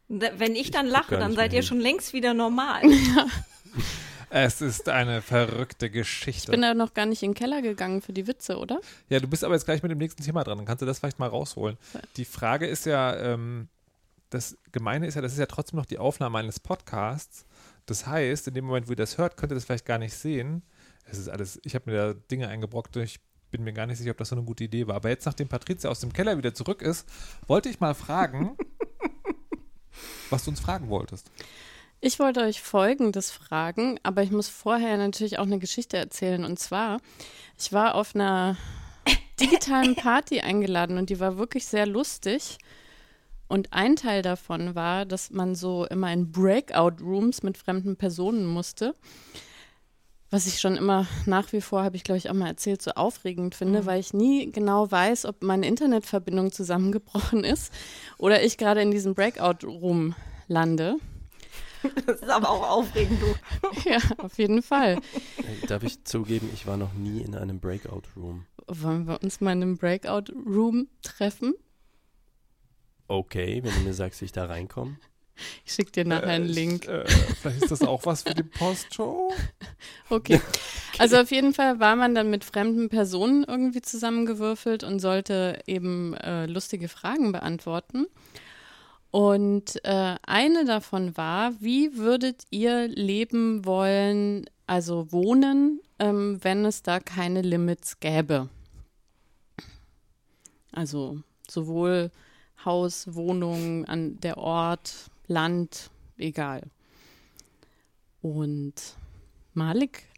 [0.09, 1.67] Wenn ich dann guck lache, dann seid ihr hin.
[1.67, 2.83] schon längst wieder normal.
[4.37, 6.51] Es ist eine verrückte Ich Geschichte.
[6.51, 8.81] bin da noch gar nicht in den Keller gegangen für die Witze, oder?
[9.09, 10.59] Ja, du bist aber jetzt gleich mit dem nächsten Thema dran.
[10.59, 11.79] Dann kannst du das vielleicht mal rausholen.
[12.17, 13.69] Die Frage ist ja, ähm,
[14.31, 17.47] das Gemeine ist ja, das ist ja trotzdem noch die Aufnahme eines Podcasts.
[17.87, 20.15] Das heißt, in dem Moment, wo ihr das hört, könnt ihr das vielleicht gar nicht
[20.15, 20.63] sehen.
[21.05, 23.21] Es ist alles, ich habe mir da Dinge eingebrockt, ich
[23.53, 24.97] bin mir gar nicht sicher, ob das so eine gute Idee war.
[24.97, 27.09] Aber jetzt, nachdem Patricia aus dem Keller wieder zurück ist,
[27.47, 28.57] wollte ich mal fragen,
[30.31, 31.31] was du uns fragen wolltest.
[32.07, 36.45] Ich wollte euch Folgendes fragen, aber ich muss vorher natürlich auch eine Geschichte erzählen.
[36.45, 36.99] Und zwar,
[37.59, 38.59] ich war auf einer
[39.41, 42.59] digitalen Party eingeladen und die war wirklich sehr lustig.
[43.49, 48.95] Und ein Teil davon war, dass man so immer in Breakout-Rooms mit fremden Personen musste.
[50.29, 52.91] Was ich schon immer nach wie vor, habe ich glaube ich auch mal erzählt, so
[52.91, 57.73] aufregend finde, weil ich nie genau weiß, ob meine Internetverbindung zusammengebrochen ist
[58.19, 60.15] oder ich gerade in diesem Breakout-Room
[60.49, 60.99] lande.
[62.07, 63.35] Das ist aber auch aufregend, du.
[63.91, 64.99] Ja, auf jeden Fall.
[65.37, 68.47] Äh, Darf ich zugeben, ich war noch nie in einem Breakout-Room.
[68.67, 71.55] Wollen wir uns mal in einem Breakout-Room treffen?
[73.09, 74.97] Okay, wenn du mir sagst, wie ich da reinkomme.
[75.65, 76.87] Ich schicke dir nachher einen Link.
[76.87, 79.33] Äh, vielleicht ist das auch was für die Postshow.
[80.11, 80.41] Okay.
[80.99, 86.15] Also auf jeden Fall war man dann mit fremden Personen irgendwie zusammengewürfelt und sollte eben
[86.15, 88.07] äh, lustige Fragen beantworten.
[89.15, 96.83] Und äh, eine davon war, wie würdet ihr leben wollen, also wohnen, ähm, wenn es
[96.83, 98.49] da keine Limits gäbe?
[100.73, 102.11] Also sowohl
[102.65, 106.63] Haus, Wohnung, an der Ort, Land, egal.
[108.21, 108.75] Und
[109.53, 110.09] Malik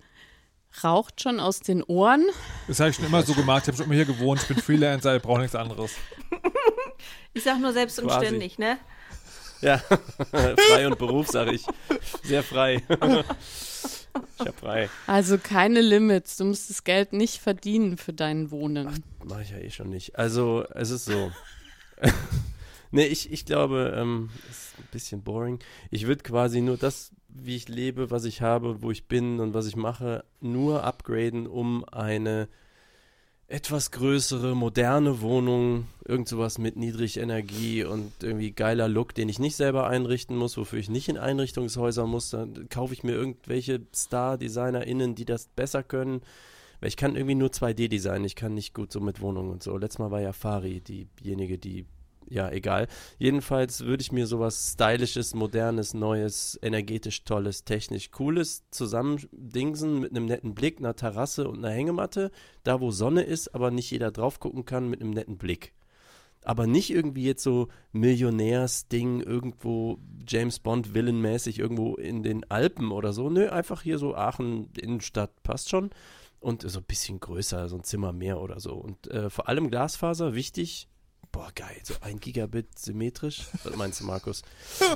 [0.82, 2.24] raucht schon aus den Ohren.
[2.66, 3.64] Das habe ich schon immer so gemacht.
[3.64, 4.40] Ich habe schon immer hier gewohnt.
[4.40, 5.92] Ich bin Freelancer, ich brauche nichts anderes.
[7.34, 8.78] Ich sag nur selbst und ständig, ne?
[9.60, 9.78] Ja,
[10.30, 11.64] frei und Beruf, sage ich.
[12.22, 12.82] Sehr frei.
[12.88, 14.90] ich hab frei.
[15.06, 16.36] Also keine Limits.
[16.36, 19.02] Du musst das Geld nicht verdienen für dein Wohnen.
[19.24, 20.18] Mache ich ja eh schon nicht.
[20.18, 21.32] Also, es ist so.
[22.90, 25.58] nee, ich, ich glaube, ähm, ist ein bisschen boring.
[25.90, 29.54] Ich würde quasi nur das, wie ich lebe, was ich habe, wo ich bin und
[29.54, 32.48] was ich mache, nur upgraden, um eine
[33.48, 39.56] etwas größere, moderne Wohnung, irgend sowas mit Niedrigenergie und irgendwie geiler Look, den ich nicht
[39.56, 42.30] selber einrichten muss, wofür ich nicht in Einrichtungshäuser muss.
[42.30, 46.22] Dann kaufe ich mir irgendwelche Star-DesignerInnen, die das besser können.
[46.80, 49.76] Weil ich kann irgendwie nur 2D-Design, ich kann nicht gut so mit Wohnungen und so.
[49.76, 51.86] Letztes Mal war ja Fari diejenige, die,
[52.28, 52.88] ja, egal.
[53.18, 60.26] Jedenfalls würde ich mir sowas Stylisches, Modernes, Neues, energetisch Tolles, technisch Cooles zusammendingsen mit einem
[60.26, 62.30] netten Blick, einer Terrasse und einer Hängematte,
[62.64, 65.72] da wo Sonne ist, aber nicht jeder drauf gucken kann mit einem netten Blick.
[66.44, 73.12] Aber nicht irgendwie jetzt so Millionärsding irgendwo James Bond Villenmäßig irgendwo in den Alpen oder
[73.12, 73.30] so.
[73.30, 75.90] Nö, einfach hier so Aachen Innenstadt passt schon
[76.38, 78.74] und so ein bisschen größer, so ein Zimmer mehr oder so.
[78.74, 80.88] Und äh, vor allem Glasfaser, wichtig.
[81.36, 83.42] Boah, geil, so ein Gigabit symmetrisch.
[83.62, 84.40] Was meinst du, Markus?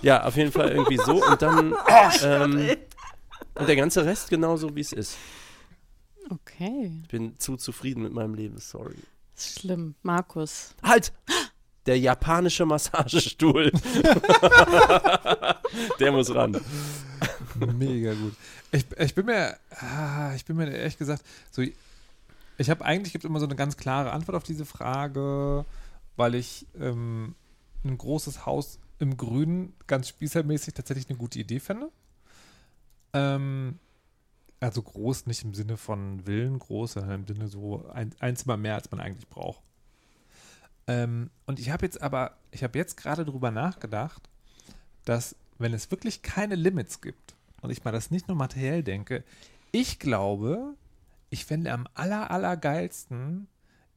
[0.01, 1.23] Ja, auf jeden Fall irgendwie so.
[1.23, 1.75] Und dann
[2.23, 2.77] ähm,
[3.57, 5.19] und der ganze Rest genauso, wie es ist.
[6.31, 7.03] Okay.
[7.03, 8.97] Ich bin zu zufrieden mit meinem Leben, sorry.
[9.37, 9.97] Ist schlimm.
[10.03, 10.75] Markus.
[10.83, 11.13] Halt!
[11.85, 13.71] Der japanische Massagestuhl.
[16.01, 16.59] der muss ran.
[17.77, 18.35] Mega gut.
[18.73, 23.27] Ich, ich bin mir, ah, ich bin mir ehrlich gesagt, so, ich habe eigentlich gibt
[23.27, 25.67] immer so eine ganz klare Antwort auf diese Frage,
[26.21, 27.35] weil ich ähm,
[27.83, 31.91] ein großes Haus im Grünen ganz spießermäßig tatsächlich eine gute Idee fände.
[33.15, 33.79] Ähm,
[34.61, 38.59] also groß nicht im Sinne von Villen groß, sondern im Sinne so ein, ein Zimmer
[38.59, 39.63] mehr, als man eigentlich braucht.
[40.87, 44.29] Ähm, und ich habe jetzt aber, ich habe jetzt gerade drüber nachgedacht,
[45.07, 49.25] dass wenn es wirklich keine Limits gibt und ich mal das nicht nur materiell denke,
[49.73, 50.75] ich glaube,
[51.31, 53.49] ich fände am aller, allergeilsten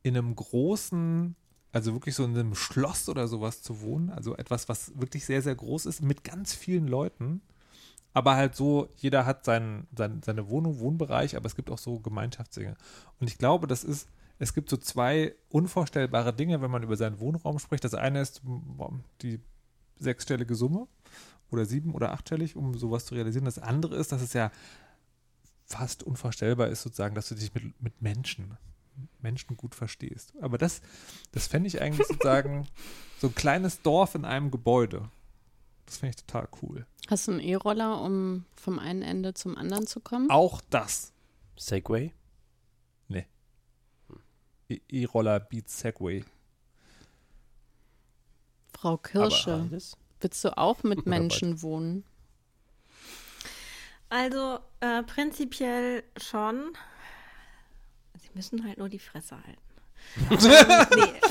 [0.03, 1.35] in einem großen,
[1.73, 5.41] also wirklich so in einem Schloss oder sowas zu wohnen, also etwas, was wirklich sehr,
[5.41, 7.41] sehr groß ist, mit ganz vielen Leuten,
[8.13, 11.99] aber halt so, jeder hat sein, sein, seine Wohnung, Wohnbereich, aber es gibt auch so
[11.99, 12.75] Gemeinschaftsdinge.
[13.19, 14.07] Und ich glaube, das ist,
[14.37, 17.83] es gibt so zwei unvorstellbare Dinge, wenn man über seinen Wohnraum spricht.
[17.83, 18.43] Das eine ist
[19.23, 19.39] die
[19.97, 20.87] sechsstellige Summe
[21.49, 23.45] oder sieben- oder achtstellig, um sowas zu realisieren.
[23.45, 24.51] Das andere ist, dass es ja
[25.65, 28.57] fast unvorstellbar ist, sozusagen, dass du dich mit, mit Menschen,
[29.21, 30.33] Menschen gut verstehst.
[30.41, 30.81] Aber das,
[31.31, 32.67] das fände ich eigentlich sozusagen
[33.19, 35.09] so ein kleines Dorf in einem Gebäude.
[35.85, 36.85] Das finde ich total cool.
[37.09, 40.29] Hast du einen E-Roller, um vom einen Ende zum anderen zu kommen?
[40.29, 41.11] Auch das.
[41.57, 42.13] Segway?
[44.69, 46.23] E- E-Roller Beats Segway.
[48.73, 49.69] Frau Kirsche,
[50.19, 52.03] willst du auch mit Menschen wohnen?
[54.09, 56.73] Also äh, prinzipiell schon.
[58.33, 59.61] Müssen halt nur die Fresse halten.
[60.29, 61.21] ähm, nee.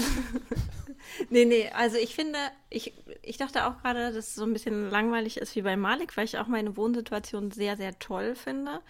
[1.30, 2.38] nee, nee, also ich finde,
[2.70, 6.16] ich, ich dachte auch gerade, dass es so ein bisschen langweilig ist wie bei Malik,
[6.16, 8.80] weil ich auch meine Wohnsituation sehr, sehr toll finde.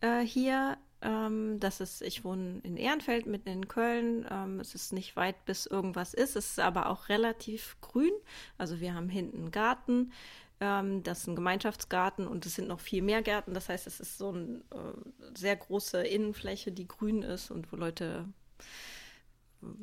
[0.00, 4.26] Äh, hier, ähm, das ist, ich wohne in Ehrenfeld, mitten in Köln.
[4.30, 6.36] Ähm, es ist nicht weit, bis irgendwas ist.
[6.36, 8.12] Es ist aber auch relativ grün.
[8.58, 10.12] Also wir haben hinten einen Garten.
[10.60, 13.54] Ähm, das ist ein Gemeinschaftsgarten und es sind noch viel mehr Gärten.
[13.54, 17.76] Das heißt, es ist so eine äh, sehr große Innenfläche, die grün ist und wo
[17.76, 18.26] Leute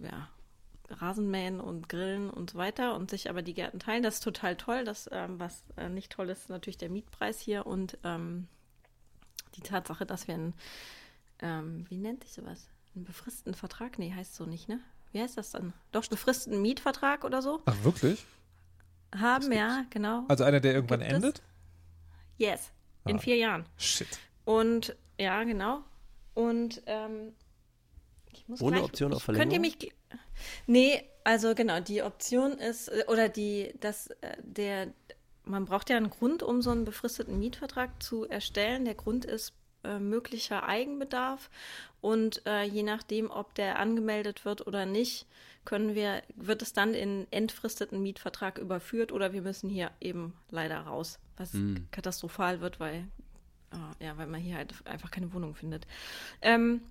[0.01, 0.29] ja,
[0.89, 4.03] Rasenmähen und Grillen und so weiter und sich aber die Gärten teilen.
[4.03, 4.83] Das ist total toll.
[4.85, 8.47] Das, ähm, was äh, nicht toll ist, ist natürlich der Mietpreis hier und ähm,
[9.55, 10.53] die Tatsache, dass wir einen,
[11.39, 12.67] ähm, wie nennt sich sowas?
[12.95, 13.99] Einen befristeten Vertrag?
[13.99, 14.79] Nee, heißt so nicht, ne?
[15.11, 15.73] Wie heißt das dann?
[15.91, 17.61] Doch, befristeten Mietvertrag oder so?
[17.65, 18.25] Ach, wirklich?
[19.15, 20.25] Haben, ja, genau.
[20.27, 21.15] Also einer, der irgendwann Gibt es?
[21.15, 21.41] endet?
[22.37, 22.71] Yes,
[23.05, 23.19] in Ah.
[23.19, 23.65] vier Jahren.
[23.77, 24.07] Shit.
[24.45, 25.83] Und ja, genau.
[26.33, 27.33] Und ähm,
[28.31, 29.79] ich muss Ohne gleich, Option auf ich- Könnt ihr Verlängerung?
[29.81, 29.93] mich.
[30.67, 34.93] Nee, also genau, die Option ist, äh, oder die, das, äh, der,
[35.43, 38.85] man braucht ja einen Grund, um so einen befristeten Mietvertrag zu erstellen.
[38.85, 39.53] Der Grund ist,
[39.87, 41.49] äh, möglicher Eigenbedarf.
[42.01, 45.25] Und äh, je nachdem, ob der angemeldet wird oder nicht,
[45.65, 50.79] können wir, wird es dann in entfristeten Mietvertrag überführt oder wir müssen hier eben leider
[50.79, 51.87] raus, was Hm.
[51.91, 53.07] katastrophal wird, weil,
[53.71, 55.85] äh, ja, weil man hier halt einfach keine Wohnung findet.
[56.41, 56.81] Ähm,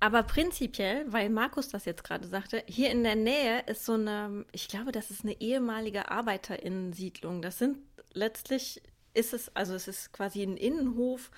[0.00, 4.46] aber prinzipiell, weil Markus das jetzt gerade sagte, hier in der Nähe ist so eine,
[4.52, 7.42] ich glaube, das ist eine ehemalige Arbeiterinnensiedlung.
[7.42, 7.76] Das sind
[8.14, 8.80] letztlich,
[9.14, 11.30] ist es, also es ist quasi ein Innenhof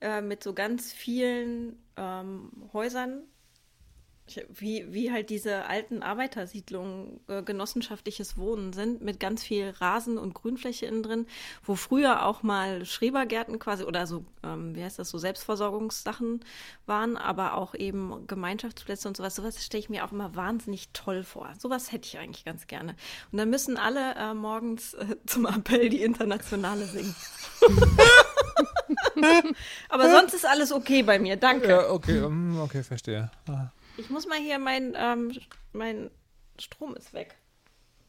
[0.00, 3.22] äh, mit so ganz vielen ähm, Häusern,
[4.48, 10.34] wie, wie halt diese alten Arbeitersiedlungen äh, genossenschaftliches Wohnen sind, mit ganz viel Rasen und
[10.34, 11.26] Grünfläche innen drin,
[11.62, 16.40] wo früher auch mal Schrebergärten quasi oder so, ähm, wie heißt das, so Selbstversorgungssachen
[16.86, 19.36] waren, aber auch eben Gemeinschaftsplätze und sowas.
[19.36, 21.52] Sowas stelle ich mir auch immer wahnsinnig toll vor.
[21.58, 22.96] Sowas hätte ich eigentlich ganz gerne.
[23.30, 27.14] Und dann müssen alle äh, morgens äh, zum Appell die Internationale singen.
[29.90, 31.36] aber sonst ist alles okay bei mir.
[31.36, 31.68] Danke.
[31.68, 33.30] Ja, okay, mm, okay, verstehe.
[33.48, 33.68] Ah.
[33.96, 35.32] Ich muss mal hier, mein, ähm,
[35.72, 36.10] mein
[36.58, 37.36] Strom ist weg.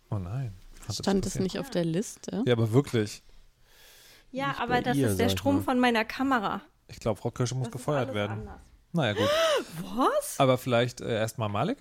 [0.10, 0.54] Oh nein.
[0.88, 2.44] Das Stand es nicht auf der Liste?
[2.46, 3.24] Ja, aber wirklich.
[4.32, 6.62] Ja, Nicht aber das ihr, ist der Strom von meiner Kamera.
[6.88, 8.32] Ich glaube, Frau Kirsche muss Das ist gefeuert alles werden.
[8.40, 8.62] anders.
[8.92, 9.30] Naja, gut.
[9.96, 10.40] Was?
[10.40, 11.78] Aber vielleicht äh, erstmal Malik?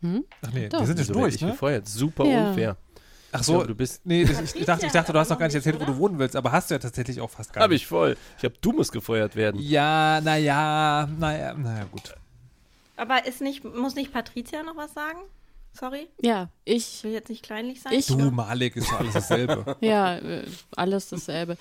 [0.00, 0.24] Hm?
[0.42, 0.80] Ach nee, Doch.
[0.80, 1.50] wir sind jetzt werd durch, ich ne?
[1.52, 1.86] gefeuert?
[1.88, 2.48] Super Ja.
[2.48, 2.76] unfair.
[3.32, 4.06] Ach so, glaube, du bist.
[4.06, 5.96] nee, das, ich, ich, dachte, ich dachte, du hast noch gar nicht erzählt, wo du
[5.96, 7.82] wohnen willst, aber hast du ja tatsächlich auch fast gar Hab nicht.
[7.82, 8.16] ich voll.
[8.36, 9.60] Ich glaube, du musst gefeuert werden.
[9.60, 12.14] Ja, naja, naja, naja, gut.
[12.96, 15.18] Aber ist nicht, muss nicht Patricia noch was sagen?
[15.72, 17.92] Sorry, Ja, ich ich, will jetzt nicht kleinlich sein.
[17.94, 19.76] Ich- Du, Malik, ist alles dasselbe.
[19.80, 20.44] ja, äh,
[20.76, 21.56] alles dasselbe.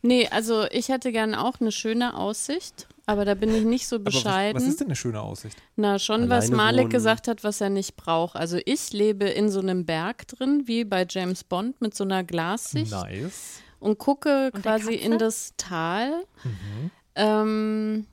[0.00, 3.96] Nee, also ich hätte gerne auch eine schöne Aussicht, aber da bin ich nicht so
[3.96, 4.62] aber was, bescheiden.
[4.62, 5.56] was ist denn eine schöne Aussicht?
[5.74, 6.90] Na, schon, was Alleine Malik wohnen.
[6.90, 8.36] gesagt hat, was er nicht braucht.
[8.36, 12.22] Also ich lebe in so einem Berg drin, wie bei James Bond, mit so einer
[12.22, 13.60] Glassicht Nice.
[13.80, 16.22] und gucke Und quasi in das Tal.
[16.44, 16.90] Mhm.
[17.16, 18.06] Ähm,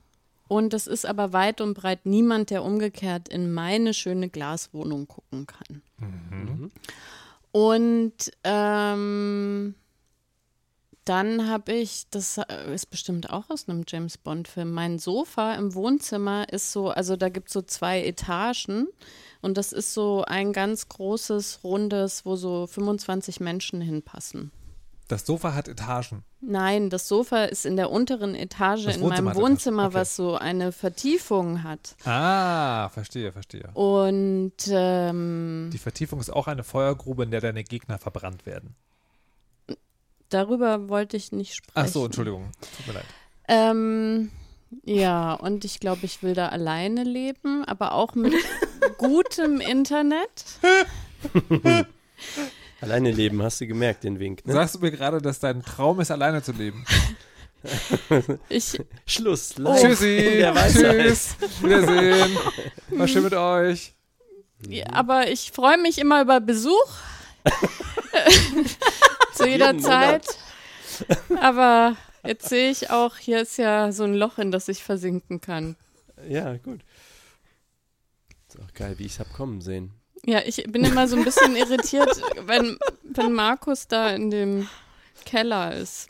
[0.48, 5.46] und es ist aber weit und breit niemand, der umgekehrt in meine schöne Glaswohnung gucken
[5.46, 5.82] kann.
[5.98, 6.70] Mhm.
[7.52, 9.74] Und ähm,
[11.06, 15.74] dann habe ich, das äh, ist bestimmt auch aus einem James Bond-Film, mein Sofa im
[15.74, 18.88] Wohnzimmer ist so, also da gibt es so zwei Etagen
[19.40, 24.50] und das ist so ein ganz großes, rundes, wo so 25 Menschen hinpassen.
[25.08, 26.24] Das Sofa hat Etagen.
[26.40, 29.94] Nein, das Sofa ist in der unteren Etage in meinem Wohnzimmer, okay.
[29.94, 31.94] was so eine Vertiefung hat.
[32.04, 33.70] Ah, verstehe, verstehe.
[33.74, 38.74] Und ähm, Die Vertiefung ist auch eine Feuergrube, in der deine Gegner verbrannt werden.
[40.28, 41.72] darüber wollte ich nicht sprechen.
[41.74, 42.50] Ach so, Entschuldigung.
[42.76, 43.06] Tut mir leid.
[43.46, 44.30] Ähm,
[44.84, 48.34] ja, und ich glaube, ich will da alleine leben, aber auch mit
[48.98, 50.44] gutem Internet.
[52.80, 54.46] Alleine leben, hast du gemerkt, den Wink.
[54.46, 54.52] Ne?
[54.52, 56.84] Sagst du mir gerade, dass dein Traum ist, alleine zu leben?
[58.48, 59.54] Ich, Schluss.
[59.58, 59.74] Oh.
[59.76, 60.44] Tschüssi.
[60.72, 61.34] Tschüss.
[61.60, 62.36] Wiedersehen.
[62.90, 63.92] War schön mit euch.
[64.68, 66.86] ja, aber ich freue mich immer über Besuch.
[69.34, 70.26] Zu jeder Zeit.
[71.40, 75.40] Aber jetzt sehe ich auch, hier ist ja so ein Loch, in das ich versinken
[75.40, 75.76] kann.
[76.28, 76.80] Ja, gut.
[78.48, 79.92] Ist auch geil, wie ich es hab kommen sehen.
[80.26, 84.68] Ja, ich bin immer so ein bisschen irritiert, wenn, wenn Markus da in dem
[85.24, 86.08] Keller ist.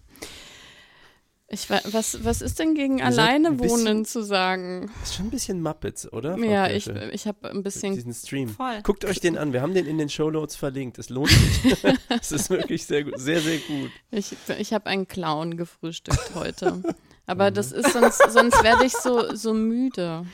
[1.49, 4.91] Ich, wa- was, was ist denn gegen alleine wohnen zu sagen?
[5.05, 6.37] Ist schon ein bisschen Muppets, oder?
[6.37, 7.11] Frau Ja, ich, Kirsche?
[7.13, 7.95] ich habe ein bisschen.
[7.95, 8.49] Diesen Stream.
[8.49, 8.81] Voll.
[8.83, 9.53] Guckt euch den an.
[9.53, 10.99] Wir haben den in den Shownotes verlinkt.
[10.99, 11.77] Es lohnt sich.
[12.09, 13.21] Es ist wirklich sehr gut.
[13.21, 13.91] Sehr, sehr gut.
[14.11, 16.83] Ich, ich habe einen Clown gefrühstückt heute.
[17.27, 17.55] Aber Mhm.
[17.55, 20.27] das ist sonst, sonst werde ich so, so müde.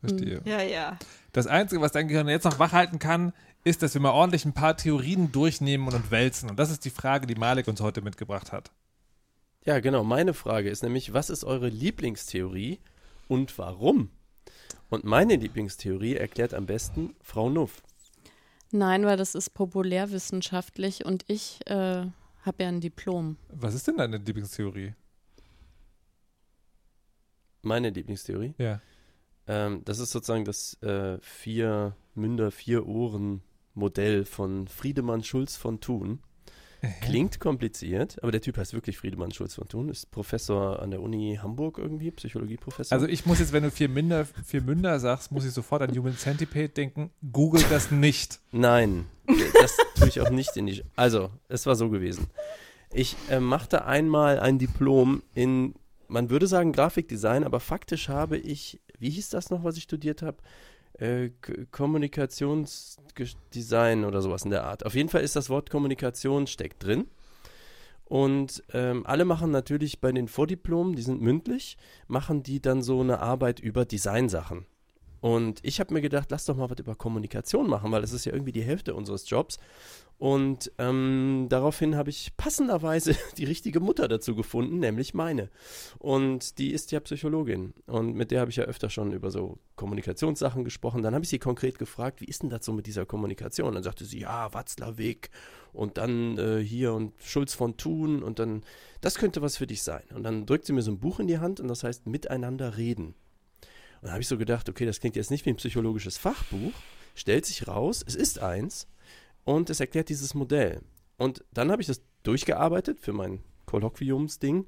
[0.00, 0.40] Verstehe.
[0.44, 0.98] Ja, ja.
[1.36, 4.54] Das Einzige, was dein Gehirn jetzt noch wachhalten kann, ist, dass wir mal ordentlich ein
[4.54, 6.48] paar Theorien durchnehmen und, wälzen.
[6.48, 8.70] Und das ist die Frage, die Malik uns heute mitgebracht hat.
[9.66, 10.02] Ja, genau.
[10.02, 12.80] Meine Frage ist nämlich, was ist eure Lieblingstheorie
[13.28, 14.08] und warum?
[14.88, 17.82] Und meine Lieblingstheorie erklärt am besten Frau Nuff.
[18.70, 22.06] Nein, weil das ist populärwissenschaftlich und ich äh,
[22.46, 23.36] habe ja ein Diplom.
[23.50, 24.94] Was ist denn deine Lieblingstheorie?
[27.60, 28.54] Meine Lieblingstheorie.
[28.56, 28.80] Ja.
[29.46, 33.42] Ähm, das ist sozusagen das äh, vier Münder, vier Ohren
[33.74, 36.20] Modell von Friedemann Schulz von Thun.
[37.00, 41.00] Klingt kompliziert, aber der Typ heißt wirklich Friedemann Schulz von Thun, ist Professor an der
[41.00, 42.94] Uni Hamburg irgendwie, Psychologieprofessor.
[42.94, 45.96] Also ich muss jetzt, wenn du vier Münder, vier Münder sagst, muss ich sofort an
[45.96, 47.10] Human Centipede denken.
[47.32, 48.40] Google das nicht.
[48.52, 49.06] Nein,
[49.60, 50.82] das tue ich auch nicht in die.
[50.96, 52.26] Also, es war so gewesen.
[52.92, 55.74] Ich äh, machte einmal ein Diplom in,
[56.08, 60.22] man würde sagen Grafikdesign, aber faktisch habe ich, wie hieß das noch, was ich studiert
[60.22, 60.38] habe?
[60.98, 61.30] Äh,
[61.70, 64.86] Kommunikationsdesign oder sowas in der Art.
[64.86, 67.08] Auf jeden Fall ist das Wort Kommunikation steckt drin.
[68.04, 71.76] Und ähm, alle machen natürlich bei den Vordiplomen, die sind mündlich,
[72.06, 74.64] machen die dann so eine Arbeit über Designsachen.
[75.20, 78.24] Und ich habe mir gedacht, lass doch mal was über Kommunikation machen, weil das ist
[78.24, 79.58] ja irgendwie die Hälfte unseres Jobs.
[80.18, 85.50] Und ähm, daraufhin habe ich passenderweise die richtige Mutter dazu gefunden, nämlich meine.
[85.98, 87.74] Und die ist ja Psychologin.
[87.86, 91.02] Und mit der habe ich ja öfter schon über so Kommunikationssachen gesprochen.
[91.02, 93.74] Dann habe ich sie konkret gefragt, wie ist denn das so mit dieser Kommunikation?
[93.74, 95.30] Dann sagte sie, ja, Watzlawick
[95.74, 98.62] und dann äh, hier und Schulz von Thun und dann,
[99.02, 100.04] das könnte was für dich sein.
[100.14, 102.78] Und dann drückt sie mir so ein Buch in die Hand und das heißt Miteinander
[102.78, 103.14] reden.
[104.06, 106.70] Dann habe ich so gedacht, okay, das klingt jetzt nicht wie ein psychologisches Fachbuch,
[107.16, 108.86] stellt sich raus, es ist eins
[109.42, 110.80] und es erklärt dieses Modell.
[111.16, 114.66] Und dann habe ich das durchgearbeitet für mein Kolloquiumsding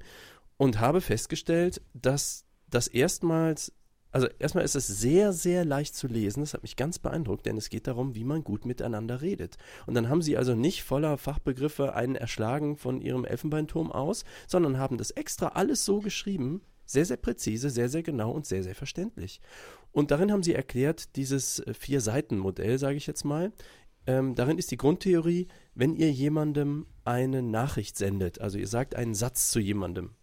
[0.57, 3.71] und habe festgestellt, dass das erstmals
[4.11, 6.41] also erstmal ist es sehr, sehr leicht zu lesen.
[6.41, 9.57] Das hat mich ganz beeindruckt, denn es geht darum, wie man gut miteinander redet.
[9.85, 14.79] Und dann haben sie also nicht voller Fachbegriffe einen erschlagen von ihrem Elfenbeinturm aus, sondern
[14.79, 18.73] haben das extra alles so geschrieben, sehr, sehr präzise, sehr, sehr genau und sehr, sehr
[18.73, 19.41] verständlich.
[19.91, 23.51] Und darin haben sie erklärt, dieses äh, Vier-Seiten-Modell, sage ich jetzt mal,
[24.07, 29.13] ähm, darin ist die Grundtheorie, wenn ihr jemandem eine Nachricht sendet, also ihr sagt einen
[29.13, 30.15] Satz zu jemandem,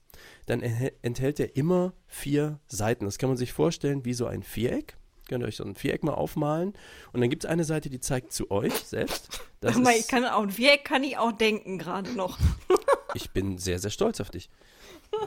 [0.46, 3.04] dann enthält er immer vier Seiten.
[3.04, 4.96] Das kann man sich vorstellen wie so ein Viereck.
[5.28, 6.72] Könnt ihr euch so ein Viereck mal aufmalen.
[7.12, 9.40] Und dann gibt es eine Seite, die zeigt zu euch selbst.
[9.60, 12.38] Das Aber ich kann auch, ein Viereck kann ich auch denken gerade noch.
[13.14, 14.50] ich bin sehr, sehr stolz auf dich.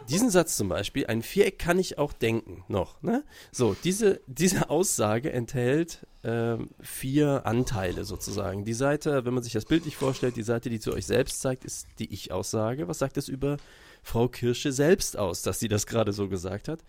[0.10, 3.02] Diesen Satz zum Beispiel, ein Viereck kann ich auch denken noch.
[3.02, 3.24] Ne?
[3.52, 8.66] So, diese, diese Aussage enthält äh, vier Anteile sozusagen.
[8.66, 11.66] Die Seite, wenn man sich das bildlich vorstellt, die Seite, die zu euch selbst zeigt,
[11.66, 12.88] ist die Ich-Aussage.
[12.88, 13.58] Was sagt es über
[14.02, 16.84] Frau Kirsche selbst aus, dass sie das gerade so gesagt hat.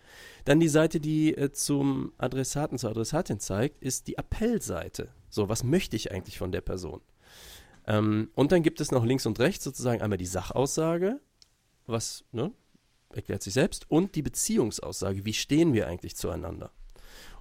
[0.44, 5.08] Dann die Seite, die äh, zum Adressaten, zur Adressatin zeigt, ist die Appellseite.
[5.28, 7.00] So, was möchte ich eigentlich von der Person?
[7.86, 11.20] Ähm, und dann gibt es noch links und rechts sozusagen einmal die Sachaussage,
[11.86, 12.52] was ne,
[13.14, 16.70] erklärt sich selbst, und die Beziehungsaussage, wie stehen wir eigentlich zueinander?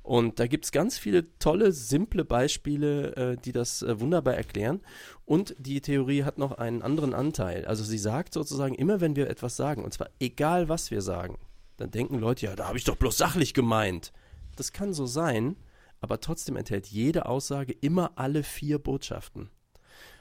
[0.01, 4.81] Und da gibt es ganz viele tolle, simple Beispiele, äh, die das äh, wunderbar erklären.
[5.25, 7.65] Und die Theorie hat noch einen anderen Anteil.
[7.65, 11.37] Also sie sagt sozusagen, immer wenn wir etwas sagen, und zwar egal was wir sagen,
[11.77, 14.11] dann denken Leute, ja, da habe ich doch bloß sachlich gemeint.
[14.55, 15.55] Das kann so sein,
[16.01, 19.49] aber trotzdem enthält jede Aussage immer alle vier Botschaften.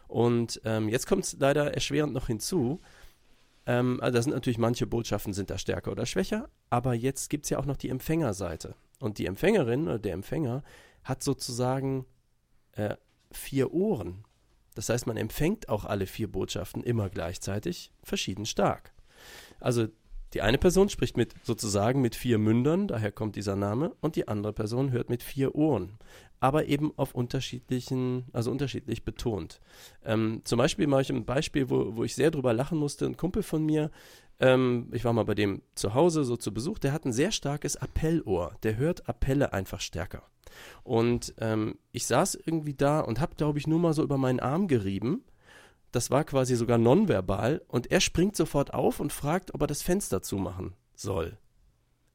[0.07, 2.81] Und ähm, jetzt kommt es leider erschwerend noch hinzu.
[3.69, 7.45] Ähm, also da sind natürlich manche Botschaften sind da stärker oder schwächer, aber jetzt gibt
[7.45, 8.75] es ja auch noch die Empfängerseite.
[8.99, 10.65] Und die Empfängerin oder der Empfänger
[11.05, 12.07] hat sozusagen
[12.73, 12.97] äh,
[13.31, 14.25] vier Ohren.
[14.75, 18.93] Das heißt, man empfängt auch alle vier Botschaften immer gleichzeitig verschieden stark.
[19.61, 19.89] Also
[20.35, 24.29] die eine Person spricht mit sozusagen mit vier Mündern, daher kommt dieser Name, und die
[24.29, 25.99] andere Person hört mit vier Ohren,
[26.41, 29.61] aber eben auf unterschiedlichen, also unterschiedlich betont.
[30.05, 33.07] Ähm, zum Beispiel mache ich ein Beispiel, wo, wo ich sehr drüber lachen musste.
[33.07, 33.91] Ein Kumpel von mir
[34.41, 36.79] ähm, ich war mal bei dem zu Hause so zu Besuch.
[36.79, 38.55] Der hat ein sehr starkes Appellohr.
[38.63, 40.23] Der hört Appelle einfach stärker.
[40.85, 44.41] Und ähm, ich saß irgendwie da und habe, glaube ich, nur mal so über meinen
[44.41, 45.25] Arm gerieben.
[45.93, 47.63] Das war quasi sogar nonverbal.
[47.69, 51.39] Und er springt sofort auf und fragt, ob er das Fenster zumachen soll.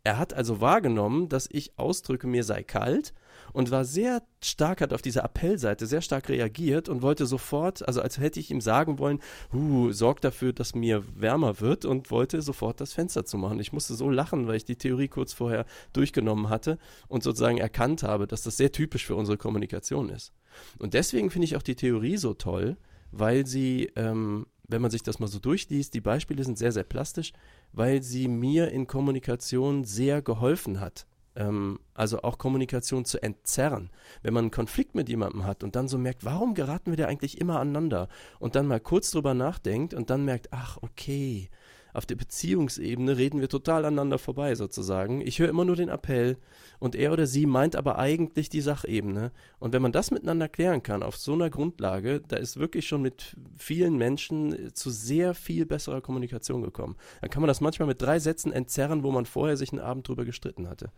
[0.06, 3.14] Er hat also wahrgenommen, dass ich ausdrücke, mir sei kalt
[3.54, 8.02] und war sehr stark, hat auf diese Appellseite sehr stark reagiert und wollte sofort, also
[8.02, 9.22] als hätte ich ihm sagen wollen,
[9.54, 13.62] huh, sorg dafür, dass mir wärmer wird und wollte sofort das Fenster zumachen.
[13.62, 18.04] Ich musste so lachen, weil ich die Theorie kurz vorher durchgenommen hatte und sozusagen erkannt
[18.04, 20.34] habe, dass das sehr typisch für unsere Kommunikation ist.
[20.80, 22.76] Und deswegen finde ich auch die Theorie so toll,
[23.14, 26.84] weil sie ähm, wenn man sich das mal so durchliest, die Beispiele sind sehr, sehr
[26.84, 27.34] plastisch,
[27.72, 31.06] weil sie mir in Kommunikation sehr geholfen hat.
[31.36, 33.90] Ähm, also auch Kommunikation zu entzerren.
[34.22, 37.08] Wenn man einen Konflikt mit jemandem hat und dann so merkt, warum geraten wir da
[37.08, 38.08] eigentlich immer aneinander?
[38.40, 41.50] Und dann mal kurz drüber nachdenkt und dann merkt, ach, okay,
[41.94, 45.22] auf der Beziehungsebene reden wir total aneinander vorbei sozusagen.
[45.22, 46.38] Ich höre immer nur den Appell
[46.80, 49.32] und er oder sie meint aber eigentlich die Sachebene.
[49.60, 53.04] Und wenn man das miteinander klären kann auf so einer Grundlage, da ist wirklich schon
[53.04, 56.96] mit vielen Menschen zu sehr viel besserer Kommunikation gekommen.
[57.22, 60.08] Dann kann man das manchmal mit drei Sätzen entzerren, wo man vorher sich einen Abend
[60.08, 60.92] drüber gestritten hatte.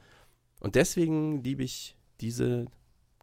[0.62, 2.68] Und deswegen liebe ich diese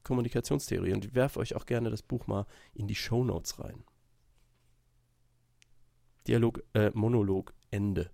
[0.05, 3.85] Kommunikationstheorie und ich werfe euch auch gerne das Buch mal in die Show Notes rein.
[6.27, 8.11] Dialog, äh, Monolog, Ende.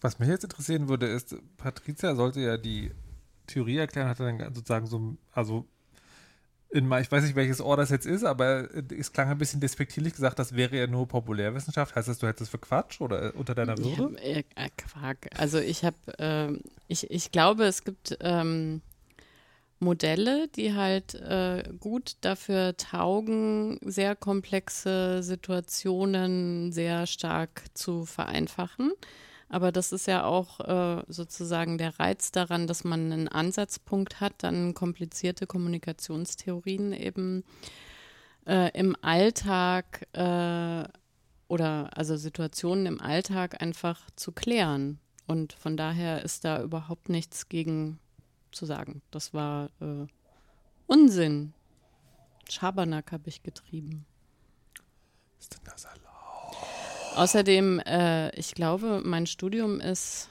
[0.00, 2.92] Was mich jetzt interessieren würde, ist, Patricia sollte ja die
[3.46, 5.66] Theorie erklären, hat dann sozusagen so, also
[6.70, 10.14] in, ich weiß nicht, welches Ohr das jetzt ist, aber es klang ein bisschen despektierlich
[10.14, 11.94] gesagt, das wäre ja nur Populärwissenschaft.
[11.94, 14.16] Heißt das, du hättest es für Quatsch oder äh, unter deiner Würde?
[14.20, 15.28] Ja, äh, Quark.
[15.36, 16.52] Also ich habe, äh,
[16.88, 18.82] ich, ich glaube, es gibt ähm,
[19.80, 28.92] Modelle, die halt äh, gut dafür taugen, sehr komplexe Situationen sehr stark zu vereinfachen.
[29.48, 34.32] Aber das ist ja auch äh, sozusagen der Reiz daran, dass man einen Ansatzpunkt hat,
[34.38, 37.44] dann komplizierte Kommunikationstheorien eben
[38.46, 40.84] äh, im Alltag äh,
[41.46, 44.98] oder also Situationen im Alltag einfach zu klären.
[45.26, 48.00] Und von daher ist da überhaupt nichts gegen
[48.54, 49.02] zu sagen.
[49.10, 50.06] Das war äh,
[50.86, 51.52] Unsinn.
[52.48, 54.06] Schabernack habe ich getrieben.
[55.38, 56.04] Ist denn das erlaubt?
[57.16, 60.28] Außerdem, äh, ich glaube, mein Studium ist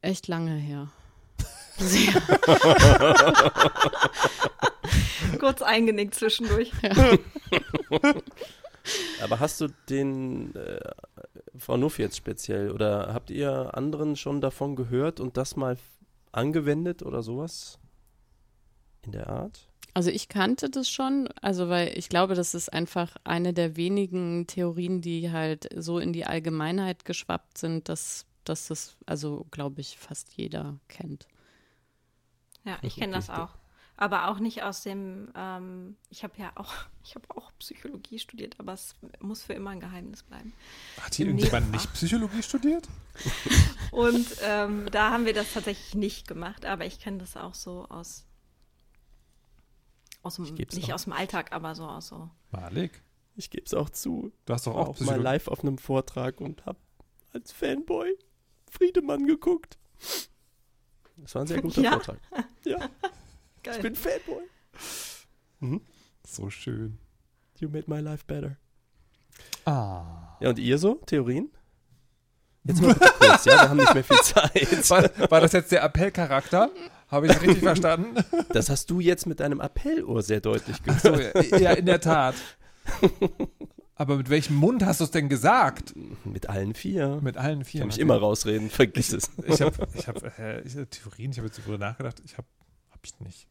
[0.00, 0.90] echt lange her.
[1.76, 2.12] Sehr.
[5.38, 6.70] Kurz eingenickt zwischendurch.
[9.22, 10.80] Aber hast du den, äh,
[11.56, 15.78] Frau Nuff jetzt speziell, oder habt ihr anderen schon davon gehört und das mal
[16.32, 17.78] angewendet oder sowas?
[19.02, 19.68] In der Art?
[19.94, 24.46] Also ich kannte das schon, also weil ich glaube, das ist einfach eine der wenigen
[24.48, 29.96] Theorien, die halt so in die Allgemeinheit geschwappt sind, dass, dass das, also glaube ich,
[29.96, 31.28] fast jeder kennt.
[32.64, 33.50] Ja, ich kenne das auch.
[33.96, 36.72] Aber auch nicht aus dem, ähm, ich habe ja auch,
[37.04, 40.52] ich habe auch Psychologie studiert, aber es muss für immer ein Geheimnis bleiben.
[41.00, 42.88] Hat hier irgendjemand nicht Psychologie studiert?
[43.92, 47.86] Und ähm, da haben wir das tatsächlich nicht gemacht, aber ich kenne das auch so
[47.88, 48.26] aus,
[50.22, 50.94] aus dem, nicht auch.
[50.94, 52.28] aus dem Alltag, aber so aus so.
[52.50, 53.02] Malik,
[53.36, 54.32] Ich gebe es auch zu.
[54.46, 56.78] du hast doch auch auch mal live auf einem Vortrag und hab
[57.32, 58.16] als Fanboy
[58.68, 59.78] Friedemann geguckt.
[61.16, 61.92] Das war ein sehr guter Ja?
[61.92, 62.18] Vortrag.
[62.64, 62.88] Ja,
[63.64, 63.76] Geil.
[63.76, 64.42] ich bin Fanboy.
[65.60, 65.80] Mhm.
[66.26, 66.98] So schön.
[67.58, 68.56] You made my life better.
[69.64, 70.36] Ah.
[70.40, 70.94] Ja, und ihr so?
[71.06, 71.50] Theorien?
[72.64, 73.62] Jetzt mal kurz, ja?
[73.62, 74.90] Wir haben nicht mehr viel Zeit.
[74.90, 76.70] War, war das jetzt der Appellcharakter?
[77.08, 78.16] Habe ich das richtig verstanden?
[78.50, 81.02] Das hast du jetzt mit deinem Appellohr sehr deutlich gehört.
[81.50, 82.34] so, ja, in der Tat.
[83.96, 85.94] Aber mit welchem Mund hast du es denn gesagt?
[86.24, 87.20] Mit allen vier.
[87.22, 87.80] Mit allen Ich vier.
[87.80, 89.30] kann mich immer rausreden, vergiss es.
[89.46, 92.20] Ich habe ich hab, äh, ich, hab Theorien, ich habe jetzt darüber nachgedacht.
[92.24, 92.48] Ich habe
[92.90, 93.46] hab ich nicht.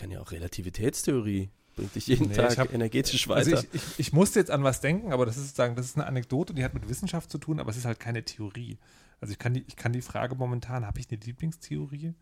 [0.00, 1.50] Kann ja auch Relativitätstheorie.
[1.76, 3.64] Bringt dich jeden Nee, Tag ich hab- energetisch Also weiter.
[3.72, 6.06] ich, ich, ich musste jetzt an was denken, aber das ist sozusagen, das ist eine
[6.06, 8.78] Anekdote, die hat mit Wissenschaft zu tun, aber es ist halt keine Theorie.
[9.20, 12.14] Also ich kann die, ich kann die Frage momentan, habe ich eine Lieblingstheorie?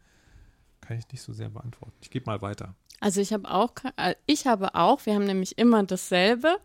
[0.80, 1.94] Kann ich nicht so sehr beantworten.
[2.02, 2.74] Ich gebe mal weiter.
[3.00, 6.56] Also ich habe auch, äh, ich habe auch, wir haben nämlich immer dasselbe.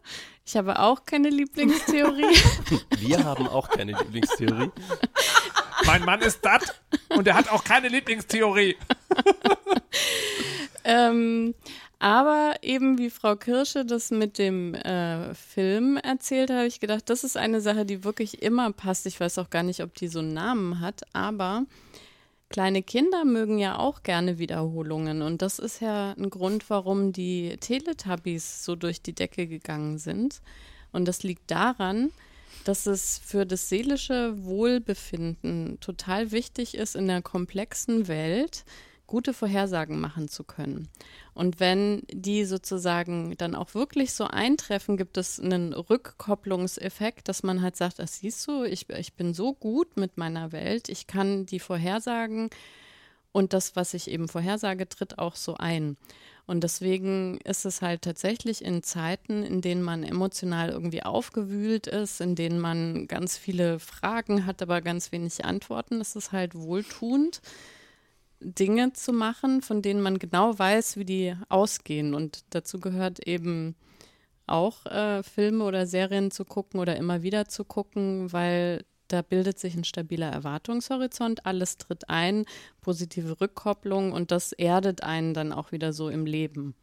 [0.45, 2.35] Ich habe auch keine Lieblingstheorie.
[2.97, 4.71] Wir haben auch keine Lieblingstheorie.
[5.85, 8.77] Mein Mann ist dat und er hat auch keine Lieblingstheorie.
[10.83, 11.53] ähm,
[11.99, 17.23] aber eben wie Frau Kirsche das mit dem äh, Film erzählt, habe ich gedacht, das
[17.23, 19.05] ist eine Sache, die wirklich immer passt.
[19.05, 21.63] Ich weiß auch gar nicht, ob die so einen Namen hat, aber
[22.49, 25.21] kleine Kinder mögen ja auch gerne Wiederholungen.
[25.21, 30.41] Und das ist ja ein Grund, warum die Teletubbies so durch die Decke gegangen sind.
[30.91, 32.11] Und das liegt daran,
[32.63, 38.65] dass es für das seelische Wohlbefinden total wichtig ist, in der komplexen Welt
[39.05, 40.89] gute Vorhersagen machen zu können.
[41.35, 47.61] Und wenn die sozusagen dann auch wirklich so eintreffen, gibt es einen Rückkopplungseffekt, dass man
[47.61, 51.45] halt sagt, das siehst du, ich, ich bin so gut mit meiner Welt, ich kann
[51.45, 52.49] die Vorhersagen
[53.31, 55.97] und das, was ich eben vorhersage, tritt auch so ein.
[56.45, 62.19] Und deswegen ist es halt tatsächlich in Zeiten, in denen man emotional irgendwie aufgewühlt ist,
[62.19, 67.41] in denen man ganz viele Fragen hat, aber ganz wenig Antworten, ist es halt wohltuend,
[68.41, 72.13] Dinge zu machen, von denen man genau weiß, wie die ausgehen.
[72.13, 73.75] Und dazu gehört eben
[74.45, 79.59] auch äh, Filme oder Serien zu gucken oder immer wieder zu gucken, weil da bildet
[79.59, 82.45] sich ein stabiler Erwartungshorizont, alles tritt ein,
[82.81, 84.11] positive Rückkopplung.
[84.11, 86.75] Und das erdet einen dann auch wieder so im Leben.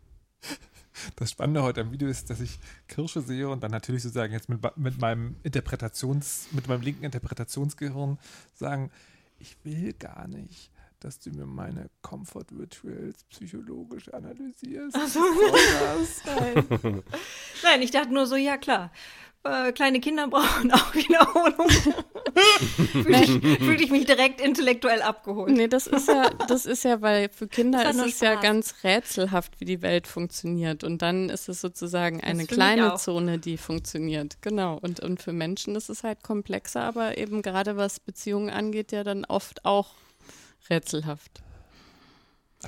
[1.17, 2.59] Das Spannende heute am Video ist, dass ich
[2.89, 8.19] Kirsche sehe und dann natürlich sozusagen jetzt mit, mit meinem Interpretations, mit meinem linken Interpretationsgehirn
[8.55, 8.91] sagen,
[9.39, 14.97] ich will gar nicht, dass du mir meine Comfort Rituals psychologisch analysierst.
[14.99, 15.21] Ach so.
[15.21, 16.23] Was?
[16.25, 17.03] Nein.
[17.63, 18.91] Nein, ich dachte nur so, ja klar.
[19.43, 21.69] Äh, kleine Kinder brauchen auch Wiederholung.
[22.93, 25.51] Fühle ich, fühl ich mich direkt intellektuell abgeholt.
[25.51, 29.61] Nee, das ist ja, das ist ja, weil für Kinder ist es ja ganz rätselhaft,
[29.61, 30.85] wie die Welt funktioniert.
[30.85, 32.97] Und dann ist es sozusagen eine kleine.
[32.97, 34.43] Zone, die funktioniert.
[34.43, 34.79] Genau.
[34.81, 39.05] Und, und für Menschen ist es halt komplexer, aber eben gerade was Beziehungen angeht, ja
[39.05, 39.95] dann oft auch
[40.71, 41.43] rätselhaft.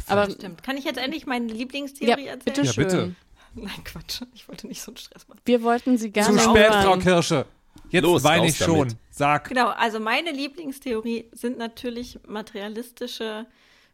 [0.06, 0.62] Aber Stimmt.
[0.62, 2.40] Kann ich jetzt endlich meine Lieblingstheorie ja, erzählen?
[2.44, 2.84] bitte Ja, schön.
[2.84, 3.14] bitte.
[3.54, 4.22] Nein, Quatsch.
[4.34, 5.40] Ich wollte nicht so einen Stress machen.
[5.44, 6.96] Wir wollten Sie Zu gerne spät, Frau.
[6.98, 7.46] Kirsche.
[7.90, 8.78] Jetzt Los, weine ich schon.
[8.78, 8.96] damit.
[9.10, 9.48] Sag.
[9.48, 13.46] Genau, also meine Lieblingstheorie sind natürlich materialistische,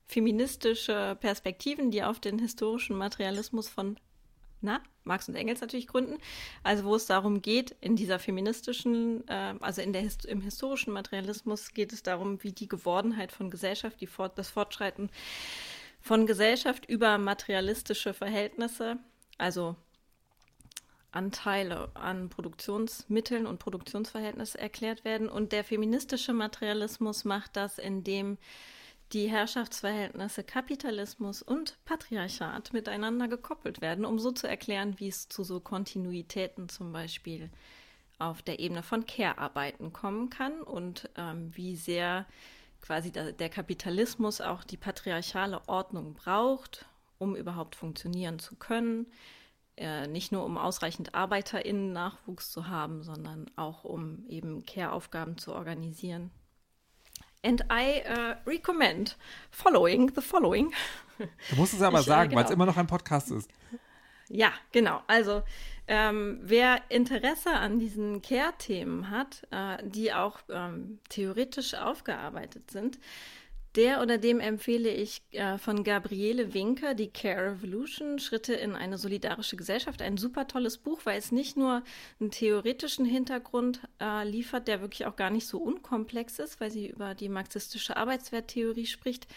[0.07, 3.99] feministische Perspektiven, die auf den historischen Materialismus von
[4.61, 6.19] na, Marx und Engels natürlich gründen.
[6.63, 11.73] Also wo es darum geht, in dieser feministischen, äh, also in der, im historischen Materialismus
[11.75, 15.11] geht es darum, wie die Gewordenheit von Gesellschaft, die Fort, das Fortschreiten
[16.01, 18.99] von Gesellschaft über materialistische Verhältnisse,
[19.37, 19.77] also
[21.11, 25.29] Anteile an Produktionsmitteln und Produktionsverhältnissen erklärt werden.
[25.29, 28.39] Und der feministische Materialismus macht das, indem
[29.13, 35.45] die Herrschaftsverhältnisse Kapitalismus und Patriarchat miteinander gekoppelt werden, um so zu erklären, wie es zu
[35.45, 37.51] so Kontinuitäten zum Beispiel
[38.19, 42.27] auf der Ebene von Care-Arbeiten kommen kann und ähm, wie sehr
[42.81, 46.87] quasi der, der Kapitalismus auch die patriarchale Ordnung braucht,
[47.19, 49.07] um überhaupt funktionieren zu können.
[49.77, 56.31] Äh, nicht nur um ausreichend ArbeiterInnen-Nachwuchs zu haben, sondern auch um eben Care-Aufgaben zu organisieren.
[57.43, 59.17] And I uh, recommend
[59.51, 60.73] following the following.
[61.19, 62.55] Du musst es aber Ich, äh, sagen, weil es genau.
[62.55, 63.51] immer noch ein Podcast ist.
[64.29, 65.03] Ja, genau.
[65.07, 65.43] Also
[65.87, 72.99] ähm, wer Interesse an diesen Care-Themen hat, äh, die auch ähm, theoretisch aufgearbeitet sind,
[73.79, 78.99] der oder dem empfehle ich äh, von Gabriele Winker die Care Revolution, Schritte in eine
[78.99, 80.03] solidarische Gesellschaft.
[80.03, 81.85] Ein super tolles Buch, weil es nicht nur
[82.19, 86.89] einen theoretischen Hintergrund äh, liefert, der wirklich auch gar nicht so unkomplex ist, weil sie
[86.89, 89.29] über die marxistische Arbeitswerttheorie spricht,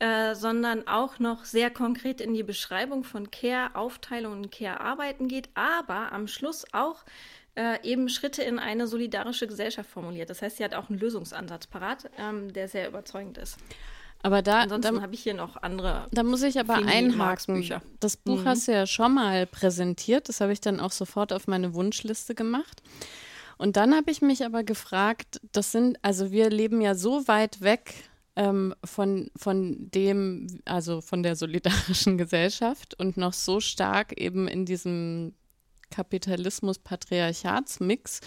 [0.00, 6.12] äh, sondern auch noch sehr konkret in die Beschreibung von Care-Aufteilung und Care-Arbeiten geht, aber
[6.12, 7.04] am Schluss auch
[7.56, 10.30] äh, eben Schritte in eine solidarische Gesellschaft formuliert.
[10.30, 13.56] Das heißt, sie hat auch einen Lösungsansatz parat, ähm, der sehr überzeugend ist.
[14.22, 16.06] Aber da, Ansonsten habe ich hier noch andere.
[16.10, 17.68] da muss ich aber einhaken.
[18.00, 18.44] Das Buch Mhm.
[18.46, 20.28] hast du ja schon mal präsentiert.
[20.28, 22.82] Das habe ich dann auch sofort auf meine Wunschliste gemacht.
[23.58, 27.60] Und dann habe ich mich aber gefragt, das sind, also wir leben ja so weit
[27.60, 27.94] weg
[28.36, 34.66] ähm, von, von dem, also von der solidarischen Gesellschaft und noch so stark eben in
[34.66, 35.34] diesem
[35.96, 38.20] Kapitalismus-Patriarchatsmix.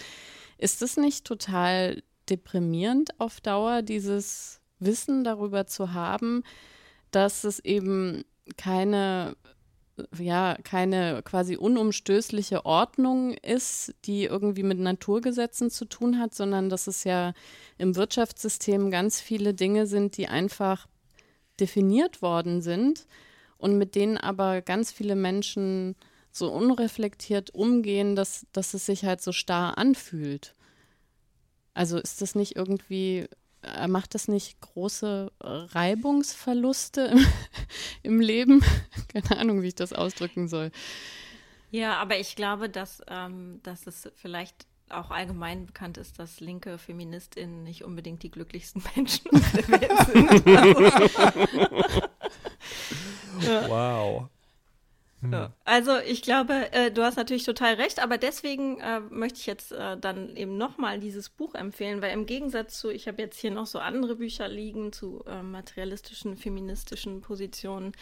[0.58, 6.42] Ist es nicht total deprimierend auf Dauer, dieses Wissen darüber zu haben,
[7.10, 8.24] dass es eben
[8.56, 9.36] keine
[10.18, 16.86] ja, keine quasi unumstößliche Ordnung ist, die irgendwie mit Naturgesetzen zu tun hat, sondern dass
[16.86, 17.34] es ja
[17.76, 20.88] im Wirtschaftssystem ganz viele Dinge sind, die einfach
[21.60, 23.06] definiert worden sind
[23.58, 25.96] und mit denen aber ganz viele Menschen
[26.32, 30.54] so unreflektiert umgehen, dass, dass es sich halt so starr anfühlt.
[31.74, 33.28] Also ist das nicht irgendwie,
[33.62, 37.26] äh, macht das nicht große Reibungsverluste im,
[38.02, 38.62] im Leben?
[39.08, 40.70] Keine Ahnung, wie ich das ausdrücken soll.
[41.70, 46.76] Ja, aber ich glaube, dass, ähm, dass es vielleicht auch allgemein bekannt ist, dass linke
[46.76, 50.46] FeministInnen nicht unbedingt die glücklichsten Menschen auf der Welt sind.
[53.68, 54.28] Wow.
[55.64, 59.72] Also ich glaube, äh, du hast natürlich total recht, aber deswegen äh, möchte ich jetzt
[59.72, 63.50] äh, dann eben nochmal dieses Buch empfehlen, weil im Gegensatz zu, ich habe jetzt hier
[63.50, 67.92] noch so andere Bücher liegen zu äh, materialistischen, feministischen Positionen.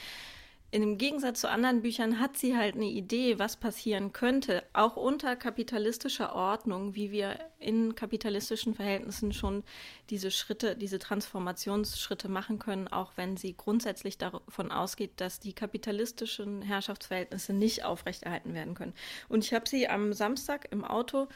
[0.70, 5.34] Im Gegensatz zu anderen Büchern hat sie halt eine Idee, was passieren könnte, auch unter
[5.34, 9.64] kapitalistischer Ordnung, wie wir in kapitalistischen Verhältnissen schon
[10.10, 16.60] diese Schritte, diese Transformationsschritte machen können, auch wenn sie grundsätzlich davon ausgeht, dass die kapitalistischen
[16.60, 18.92] Herrschaftsverhältnisse nicht aufrechterhalten werden können.
[19.30, 21.28] Und ich habe sie am Samstag im Auto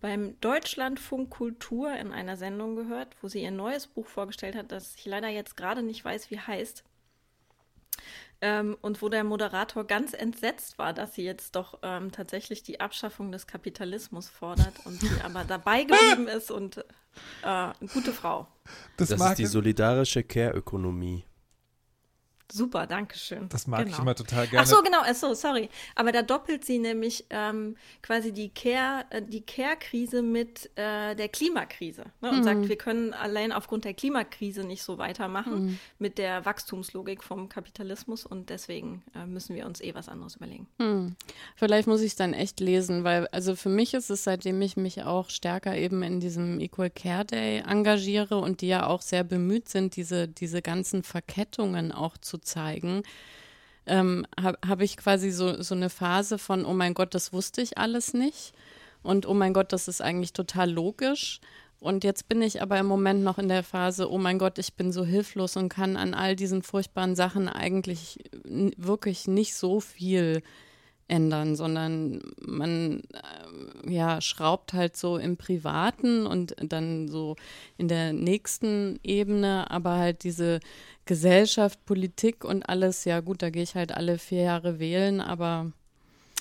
[0.00, 4.94] beim Deutschlandfunk Kultur in einer Sendung gehört, wo sie ihr neues Buch vorgestellt hat, das
[4.94, 6.84] ich leider jetzt gerade nicht weiß, wie heißt.
[8.40, 12.80] Ähm, und wo der Moderator ganz entsetzt war, dass sie jetzt doch ähm, tatsächlich die
[12.80, 16.82] Abschaffung des Kapitalismus fordert und sie aber dabei geblieben ist und äh,
[17.42, 18.46] eine gute Frau.
[18.96, 21.24] Das, Das ist die solidarische Care-Ökonomie.
[22.50, 23.48] Super, danke schön.
[23.48, 24.02] das mag ich Genau.
[24.02, 24.62] immer total gerne.
[24.62, 25.68] Ach so, genau, ach so, sorry.
[25.94, 31.28] Aber da doppelt sie nämlich ähm, quasi die Care, äh, die Care-Krise mit äh, der
[31.28, 32.30] Klimakrise ne?
[32.30, 37.48] und sagt, wir können allein aufgrund der Klimakrise nicht so weitermachen mit der Wachstumslogik vom
[37.48, 40.66] Kapitalismus und deswegen äh, müssen wir uns eh was anderes überlegen.
[40.78, 41.16] Hm.
[41.56, 44.76] Vielleicht muss ich es dann echt lesen, weil also für mich ist es, seitdem ich
[44.76, 49.24] mich auch stärker eben in diesem Equal Care Day engagiere und die ja auch sehr
[49.24, 53.02] bemüht sind, diese, diese ganzen Verkettungen auch zu zeigen,
[53.86, 57.62] ähm, habe hab ich quasi so, so eine Phase von, oh mein Gott, das wusste
[57.62, 58.52] ich alles nicht
[59.02, 61.40] und oh mein Gott, das ist eigentlich total logisch.
[61.80, 64.74] Und jetzt bin ich aber im Moment noch in der Phase, oh mein Gott, ich
[64.74, 70.42] bin so hilflos und kann an all diesen furchtbaren Sachen eigentlich wirklich nicht so viel
[71.08, 77.36] ändern, sondern man äh, ja schraubt halt so im Privaten und dann so
[77.76, 80.60] in der nächsten Ebene, aber halt diese
[81.06, 85.72] Gesellschaft, Politik und alles, ja gut, da gehe ich halt alle vier Jahre wählen, aber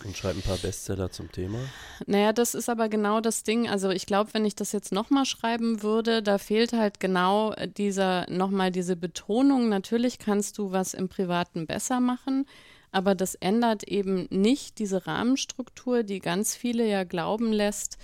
[0.06, 1.58] und schreibe ein paar Bestseller zum Thema.
[2.06, 3.68] Naja, das ist aber genau das Ding.
[3.68, 8.30] Also ich glaube, wenn ich das jetzt nochmal schreiben würde, da fehlt halt genau dieser,
[8.30, 9.70] nochmal diese Betonung.
[9.70, 12.46] Natürlich kannst du was im Privaten besser machen,
[12.92, 17.98] aber das ändert eben nicht diese Rahmenstruktur, die ganz viele ja glauben lässt,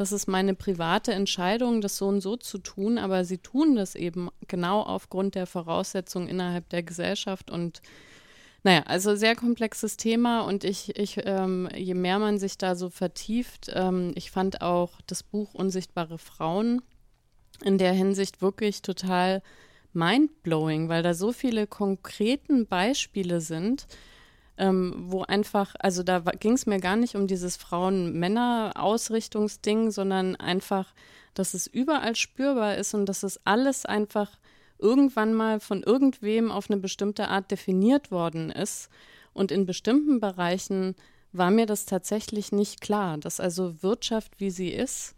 [0.00, 3.94] das ist meine private Entscheidung, das so und so zu tun, aber sie tun das
[3.94, 7.50] eben genau aufgrund der Voraussetzungen innerhalb der Gesellschaft.
[7.50, 7.82] Und
[8.62, 10.40] naja, also sehr komplexes Thema.
[10.40, 14.92] Und ich, ich ähm, je mehr man sich da so vertieft, ähm, ich fand auch
[15.06, 16.80] das Buch Unsichtbare Frauen
[17.62, 19.42] in der Hinsicht wirklich total
[19.92, 23.86] mindblowing, weil da so viele konkreten Beispiele sind,
[24.60, 30.92] ähm, wo einfach, also da ging es mir gar nicht um dieses Frauen-Männer-Ausrichtungsding, sondern einfach,
[31.32, 34.38] dass es überall spürbar ist und dass es alles einfach
[34.78, 38.90] irgendwann mal von irgendwem auf eine bestimmte Art definiert worden ist.
[39.32, 40.94] Und in bestimmten Bereichen
[41.32, 45.14] war mir das tatsächlich nicht klar, dass also Wirtschaft, wie sie ist,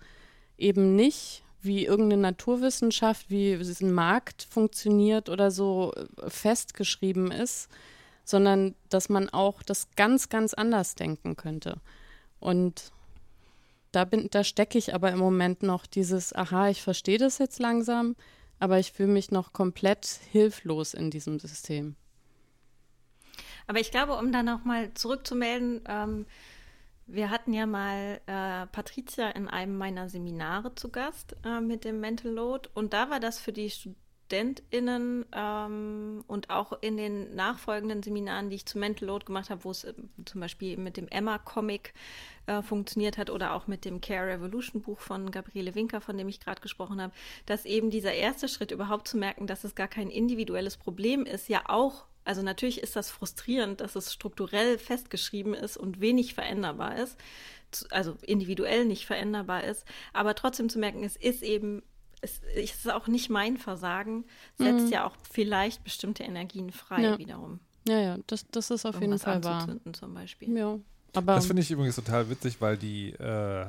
[0.57, 5.93] eben nicht wie irgendeine Naturwissenschaft, wie ein Markt funktioniert oder so
[6.28, 7.68] festgeschrieben ist,
[8.33, 11.76] sondern dass man auch das ganz, ganz anders denken könnte.
[12.41, 12.91] Und
[13.93, 18.16] da, da stecke ich aber im Moment noch dieses, aha, ich verstehe das jetzt langsam,
[18.59, 21.95] aber ich fühle mich noch komplett hilflos in diesem System.
[23.66, 26.26] Aber ich glaube, um dann nochmal zurückzumelden, ähm,
[27.07, 32.01] wir hatten ja mal äh, Patricia in einem meiner Seminare zu Gast äh, mit dem
[32.01, 33.70] Mental Load und da war das für die
[34.33, 39.64] StudentInnen ähm, und auch in den nachfolgenden Seminaren, die ich zu Mental Load gemacht habe,
[39.64, 39.93] wo es äh,
[40.24, 41.93] zum Beispiel mit dem Emma-Comic
[42.47, 46.28] äh, funktioniert hat oder auch mit dem Care Revolution Buch von Gabriele Winker, von dem
[46.28, 47.12] ich gerade gesprochen habe,
[47.47, 51.49] dass eben dieser erste Schritt überhaupt zu merken, dass es gar kein individuelles Problem ist,
[51.49, 56.97] ja auch also natürlich ist das frustrierend, dass es strukturell festgeschrieben ist und wenig veränderbar
[56.97, 57.18] ist,
[57.91, 61.83] also individuell nicht veränderbar ist, aber trotzdem zu merken, es ist eben
[62.23, 64.25] es ist auch nicht mein Versagen,
[64.57, 64.93] setzt mhm.
[64.93, 67.18] ja auch vielleicht bestimmte Energien frei ja.
[67.18, 67.61] wiederum.
[67.87, 69.77] Ja, ja, das, das ist auf Irgendwas jeden Fall wahr.
[69.93, 70.57] zum Beispiel.
[70.57, 70.79] Ja,
[71.14, 73.66] aber das finde ich übrigens total witzig, weil die, äh,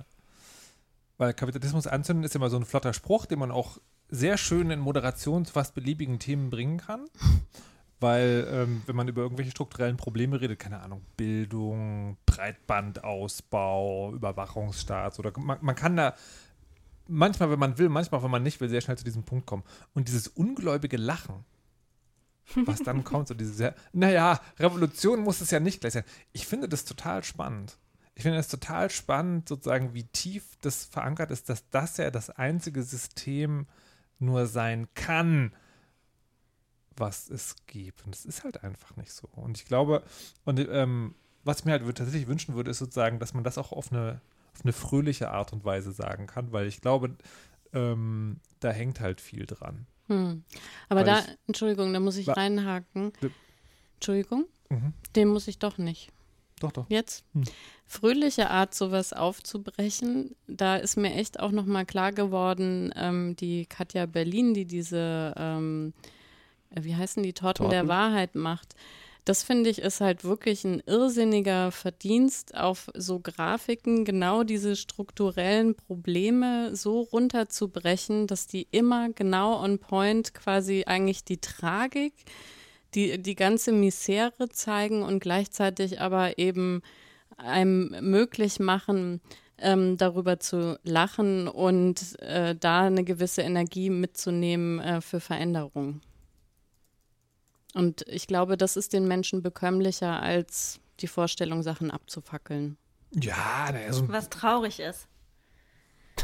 [1.18, 3.80] weil Kapitalismus anzünden ist immer so ein flotter Spruch, den man auch
[4.10, 7.06] sehr schön in Moderation zu fast beliebigen Themen bringen kann.
[8.00, 15.32] Weil, ähm, wenn man über irgendwelche strukturellen Probleme redet, keine Ahnung, Bildung, Breitbandausbau, Überwachungsstaat oder
[15.40, 16.14] man, man kann da
[17.08, 19.64] manchmal, wenn man will, manchmal, wenn man nicht will, sehr schnell zu diesem Punkt kommen.
[19.94, 21.46] Und dieses ungläubige Lachen,
[22.56, 26.04] was dann kommt, so diese sehr, naja, Revolution muss es ja nicht gleich sein.
[26.32, 27.78] Ich finde das total spannend.
[28.16, 32.30] Ich finde es total spannend, sozusagen, wie tief das verankert ist, dass das ja das
[32.30, 33.66] einzige System
[34.20, 35.54] nur sein kann,
[36.96, 38.06] was es gibt.
[38.06, 39.28] Und es ist halt einfach nicht so.
[39.32, 40.04] Und ich glaube,
[40.46, 43.72] und ähm, was ich mir halt tatsächlich wünschen würde, ist sozusagen, dass man das auch
[43.72, 44.22] auf eine
[44.56, 47.16] auf eine fröhliche Art und Weise sagen kann, weil ich glaube,
[47.74, 49.88] ähm, da hängt halt viel dran.
[50.08, 50.44] Hm.
[50.90, 53.14] Aber weil da, ich, Entschuldigung, da muss ich reinhaken.
[53.96, 54.94] Entschuldigung, mhm.
[55.16, 56.12] den muss ich doch nicht.
[56.60, 56.86] Doch, doch.
[56.90, 57.26] Jetzt?
[57.34, 57.44] Hm.
[57.86, 64.06] Fröhliche Art, sowas aufzubrechen, da ist mir echt auch nochmal klar geworden, ähm, die Katja
[64.06, 65.94] Berlin, die diese, ähm,
[66.72, 68.76] wie heißen die, Torten, Torten, der Wahrheit macht
[69.26, 75.76] das finde ich ist halt wirklich ein irrsinniger Verdienst, auf so Grafiken genau diese strukturellen
[75.76, 82.14] Probleme so runterzubrechen, dass die immer genau on point quasi eigentlich die Tragik,
[82.96, 86.82] die, die ganze Misere zeigen und gleichzeitig aber eben
[87.38, 89.22] einem möglich machen,
[89.58, 96.02] ähm, darüber zu lachen und äh, da eine gewisse Energie mitzunehmen äh, für Veränderung.
[97.74, 102.78] Und ich glaube, das ist den Menschen bekömmlicher, als die Vorstellung, Sachen abzufackeln.
[103.12, 105.08] Ja, so was traurig ist.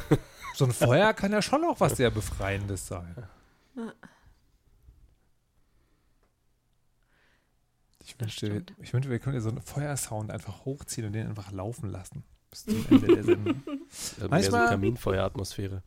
[0.55, 3.15] so ein Feuer kann ja schon auch was sehr Befreiendes sein.
[8.03, 11.89] Ich wünschte, ich wünschte, wir könnten so einen Feuersound einfach hochziehen und den einfach laufen
[11.89, 12.23] lassen.
[12.49, 13.63] Bis zum Ende der Sendung.
[14.29, 15.83] Manchmal so Kaminfeueratmosphäre.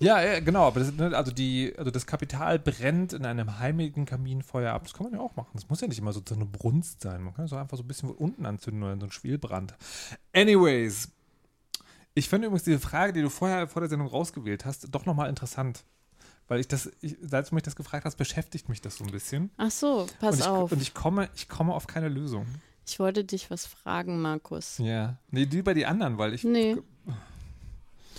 [0.00, 0.66] Ja, ja, genau.
[0.66, 4.84] Aber das, ne, also, die, also das Kapital brennt in einem heimigen Kaminfeuer ab.
[4.84, 5.50] Das kann man ja auch machen.
[5.54, 7.22] Das muss ja nicht immer so, so eine Brunst sein.
[7.22, 9.74] Man kann es auch einfach so ein bisschen unten anzünden oder so ein Schwelbrand.
[10.32, 11.10] Anyways.
[12.14, 15.28] Ich finde übrigens diese Frage, die du vorher vor der Sendung rausgewählt hast, doch nochmal
[15.28, 15.84] interessant.
[16.48, 19.10] Weil ich das, ich, seit du mich das gefragt hast, beschäftigt mich das so ein
[19.10, 19.50] bisschen.
[19.58, 20.72] Ach so, pass und ich, auf.
[20.72, 22.46] Und ich komme, ich komme auf keine Lösung.
[22.86, 24.78] Ich wollte dich was fragen, Markus.
[24.78, 25.18] Ja.
[25.30, 26.44] Nee, lieber die anderen, weil ich.
[26.44, 26.76] Nee.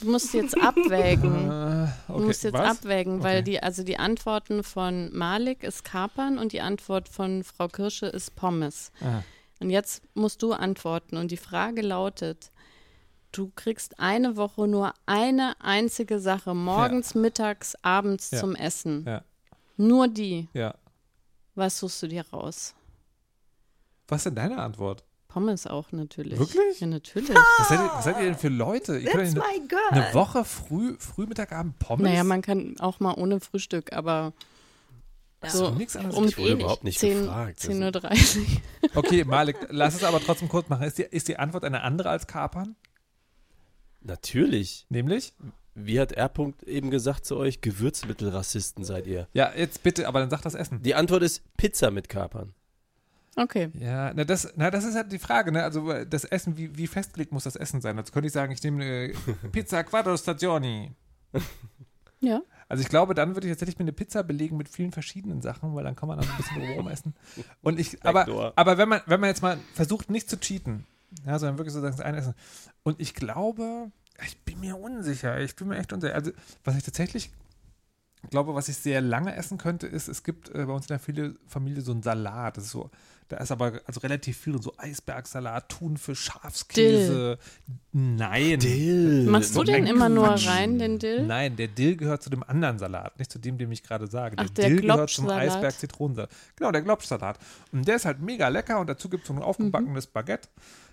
[0.01, 1.49] Du musst jetzt abwägen.
[1.51, 2.19] Äh, okay.
[2.19, 2.77] Du musst jetzt Was?
[2.79, 3.43] abwägen, weil Okay.
[3.51, 8.35] die, also die Antworten von Malik ist Kapern und die Antwort von Frau Kirsche ist
[8.35, 8.91] Pommes.
[9.01, 9.23] Ah.
[9.59, 11.17] Und jetzt musst du antworten.
[11.17, 12.51] Und die Frage lautet:
[13.31, 18.39] Du kriegst eine Woche nur eine einzige Sache, morgens, mittags, abends Ja.
[18.39, 19.03] zum Essen.
[19.05, 19.23] Ja.
[19.77, 20.47] Nur die.
[20.53, 20.75] Ja.
[21.55, 22.73] Was suchst du dir raus?
[24.07, 25.03] Was ist denn deine Antwort?
[25.29, 26.37] Pommes auch natürlich.
[26.37, 26.79] Wirklich?
[26.81, 27.29] Ja, natürlich.
[27.29, 28.97] Was seid ihr, was seid ihr denn für Leute?
[28.97, 29.79] Ihr könnt That's nicht my girl.
[29.91, 32.03] eine, Woche früh, früh Mittag, Abend Pommes?
[32.03, 34.33] naja, man kann auch mal ohne Frühstück, aber
[35.43, 35.49] Ja.
[35.51, 36.17] so nichts anderes.
[36.17, 37.59] um Ich wurde eh überhaupt nicht 10, gefragt.
[37.63, 38.45] Das- 10.30 Uhr.
[38.95, 40.83] Okay, Malik, lass es aber trotzdem kurz machen.
[40.83, 42.75] Ist die, ist die Antwort eine andere als Kapern?
[44.01, 44.85] Natürlich.
[44.89, 45.33] Nämlich?
[45.75, 46.31] Wie hat R.
[46.65, 49.27] eben gesagt zu euch, Gewürzmittelrassisten seid ihr.
[49.33, 50.81] Ja, jetzt bitte, aber dann sag das Essen.
[50.81, 52.53] Die Antwort ist Pizza mit Kapern.
[53.39, 53.71] Okay.
[53.73, 55.63] Ja, na das, na, das ist halt die Frage, ne?
[55.63, 57.97] Also äh, das Essen, wie, wie festgelegt muss das Essen sein?
[57.97, 59.13] Also könnte ich sagen, ich nehme eine
[59.53, 60.91] Pizza Quattro Stagioni.
[62.19, 62.41] Ja.
[62.67, 65.73] Also ich glaube, dann würde ich tatsächlich mir eine Pizza belegen mit vielen verschiedenen Sachen,
[65.73, 67.15] weil dann kann man dann ein bisschen rum essen.
[67.61, 70.85] Und ich, aber, aber wenn man, wenn man jetzt mal versucht, nicht zu cheaten,
[71.25, 72.35] ja, sondern wirklich sozusagen das eine essen.
[72.83, 73.89] Und ich glaube,
[74.25, 76.13] ich bin mir unsicher, ich bin mir echt unsicher.
[76.13, 76.31] Also,
[76.65, 77.31] was ich tatsächlich
[78.29, 80.99] glaube, was ich sehr lange essen könnte, ist, es gibt äh, bei uns in der
[80.99, 82.57] Familie, Familie so einen Salat.
[82.57, 82.91] Das ist so,
[83.29, 87.37] da ist aber also relativ viel drin, so Eisbergsalat, Thunfisch, Schafskäse.
[87.91, 88.59] Nein.
[88.59, 89.25] Dill.
[89.29, 91.25] Machst du den immer nur rein, den Dill?
[91.27, 94.35] Nein, der Dill gehört zu dem anderen Salat, nicht zu dem, den ich gerade sage.
[94.39, 95.29] Ach, der Dill gehört zum.
[95.29, 96.29] Eisberg-Zitronensalat.
[96.55, 97.37] Genau, der Glopschsalat.
[97.71, 100.11] Und der ist halt mega lecker und dazu gibt es so ein aufgebackenes Mhm.
[100.13, 100.49] Baguette.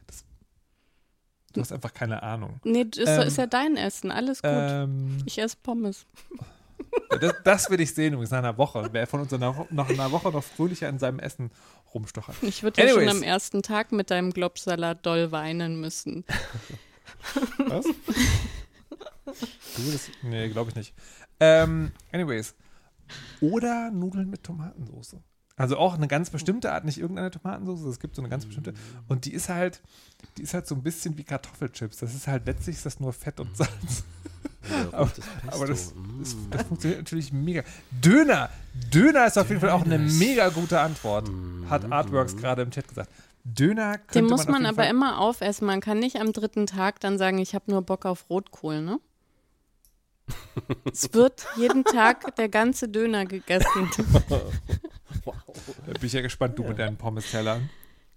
[0.06, 0.24] Das,
[1.54, 2.60] du hast einfach keine Ahnung.
[2.64, 4.50] Nee, das ist, Ähm, ist ja dein Essen, alles gut.
[4.52, 6.04] Ähm, ich esse Pommes.
[7.20, 8.88] das, das will ich sehen übrigens nach einer Woche.
[8.92, 11.50] Wer von uns Wo- nach einer Woche noch fröhlicher in seinem Essen
[11.94, 12.36] rumstochert.
[12.42, 16.24] Ich würde ja schon am ersten Tag mit deinem Globsalat doll weinen müssen.
[17.58, 17.84] Was?
[19.24, 20.94] du, das, nee, glaube ich nicht.
[21.40, 22.54] Ähm, anyways.
[23.40, 25.16] Oder Nudeln mit Tomatensauce.
[25.58, 28.74] Also auch eine ganz bestimmte Art, nicht irgendeine Tomatensauce, es gibt so eine ganz bestimmte.
[29.08, 29.80] Und die ist halt,
[30.36, 31.98] die ist halt so ein bisschen wie Kartoffelchips.
[31.98, 34.04] Das ist halt letztlich ist das nur Fett und Salz.
[34.70, 35.10] Ja, Aber-.
[35.48, 36.20] Aber das, Mm.
[36.20, 37.62] das, das funktioniert natürlich mega.
[37.90, 38.50] Döner!
[38.92, 41.30] Döner ist auf jeden Fall auch eine mega gute Antwort,
[41.70, 43.10] hat Artworks gerade im Chat gesagt.
[43.44, 45.66] Döner könnte Den muss man jeden aber Fall, immer aufessen.
[45.66, 48.98] Man kann nicht am dritten Tag dann sagen, ich habe nur Bock auf Rotkohl, ne?
[50.90, 53.90] es wird jeden Tag der ganze Döner gegessen.
[55.86, 57.68] Da bin ich ja gespannt, du mit deinen Pommes-Tellern.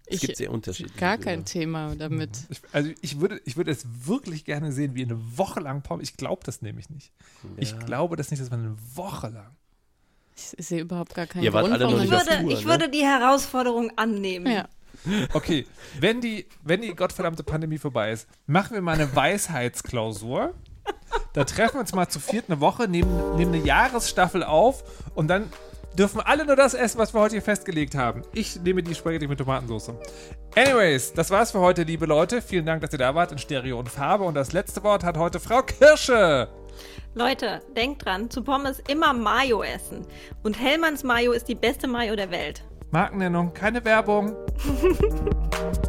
[0.10, 0.98] Es Ich, gibt sehr unterschiedliche.
[1.00, 1.26] gar Dinge.
[1.26, 2.32] kein Thema damit.
[2.50, 6.04] Ich, also ich würde, ich würde es wirklich gerne sehen, wie eine Woche lang Pommes.
[6.10, 7.12] Ich glaube das nämlich nicht.
[7.58, 7.78] Ich Ja.
[7.78, 9.56] glaube das nicht, dass man eine Woche lang.
[10.58, 12.66] Ich sehe überhaupt gar keinen Ihr Grund, alle noch warum Ich würde, Tour, ich ne?
[12.72, 14.52] würde die Herausforderung annehmen.
[14.52, 14.68] ja.
[15.34, 15.66] Okay,
[16.00, 20.54] wenn die, wenn die gottverdammte Pandemie vorbei ist, machen wir mal eine Weisheitsklausur.
[21.34, 24.84] Da treffen wir uns mal zu viert eine Woche, nehmen, nehmen eine Jahresstaffel auf
[25.16, 25.52] und dann
[25.98, 28.22] dürfen alle nur das essen, was wir heute hier festgelegt haben.
[28.34, 29.94] Ich nehme die Spaghetti mit Tomatensauce.
[30.56, 32.42] Anyways, das war's für heute, liebe Leute.
[32.42, 34.24] Vielen Dank, dass ihr da wart in Stereo und Farbe.
[34.24, 36.48] Und das letzte Wort hat heute Frau Kirsche.
[37.14, 40.06] Leute, denkt dran, zu Pommes immer Mayo essen.
[40.44, 42.64] Und Hellmanns Mayo ist die beste Mayo der Welt.
[42.92, 44.36] Markennennung, keine Werbung.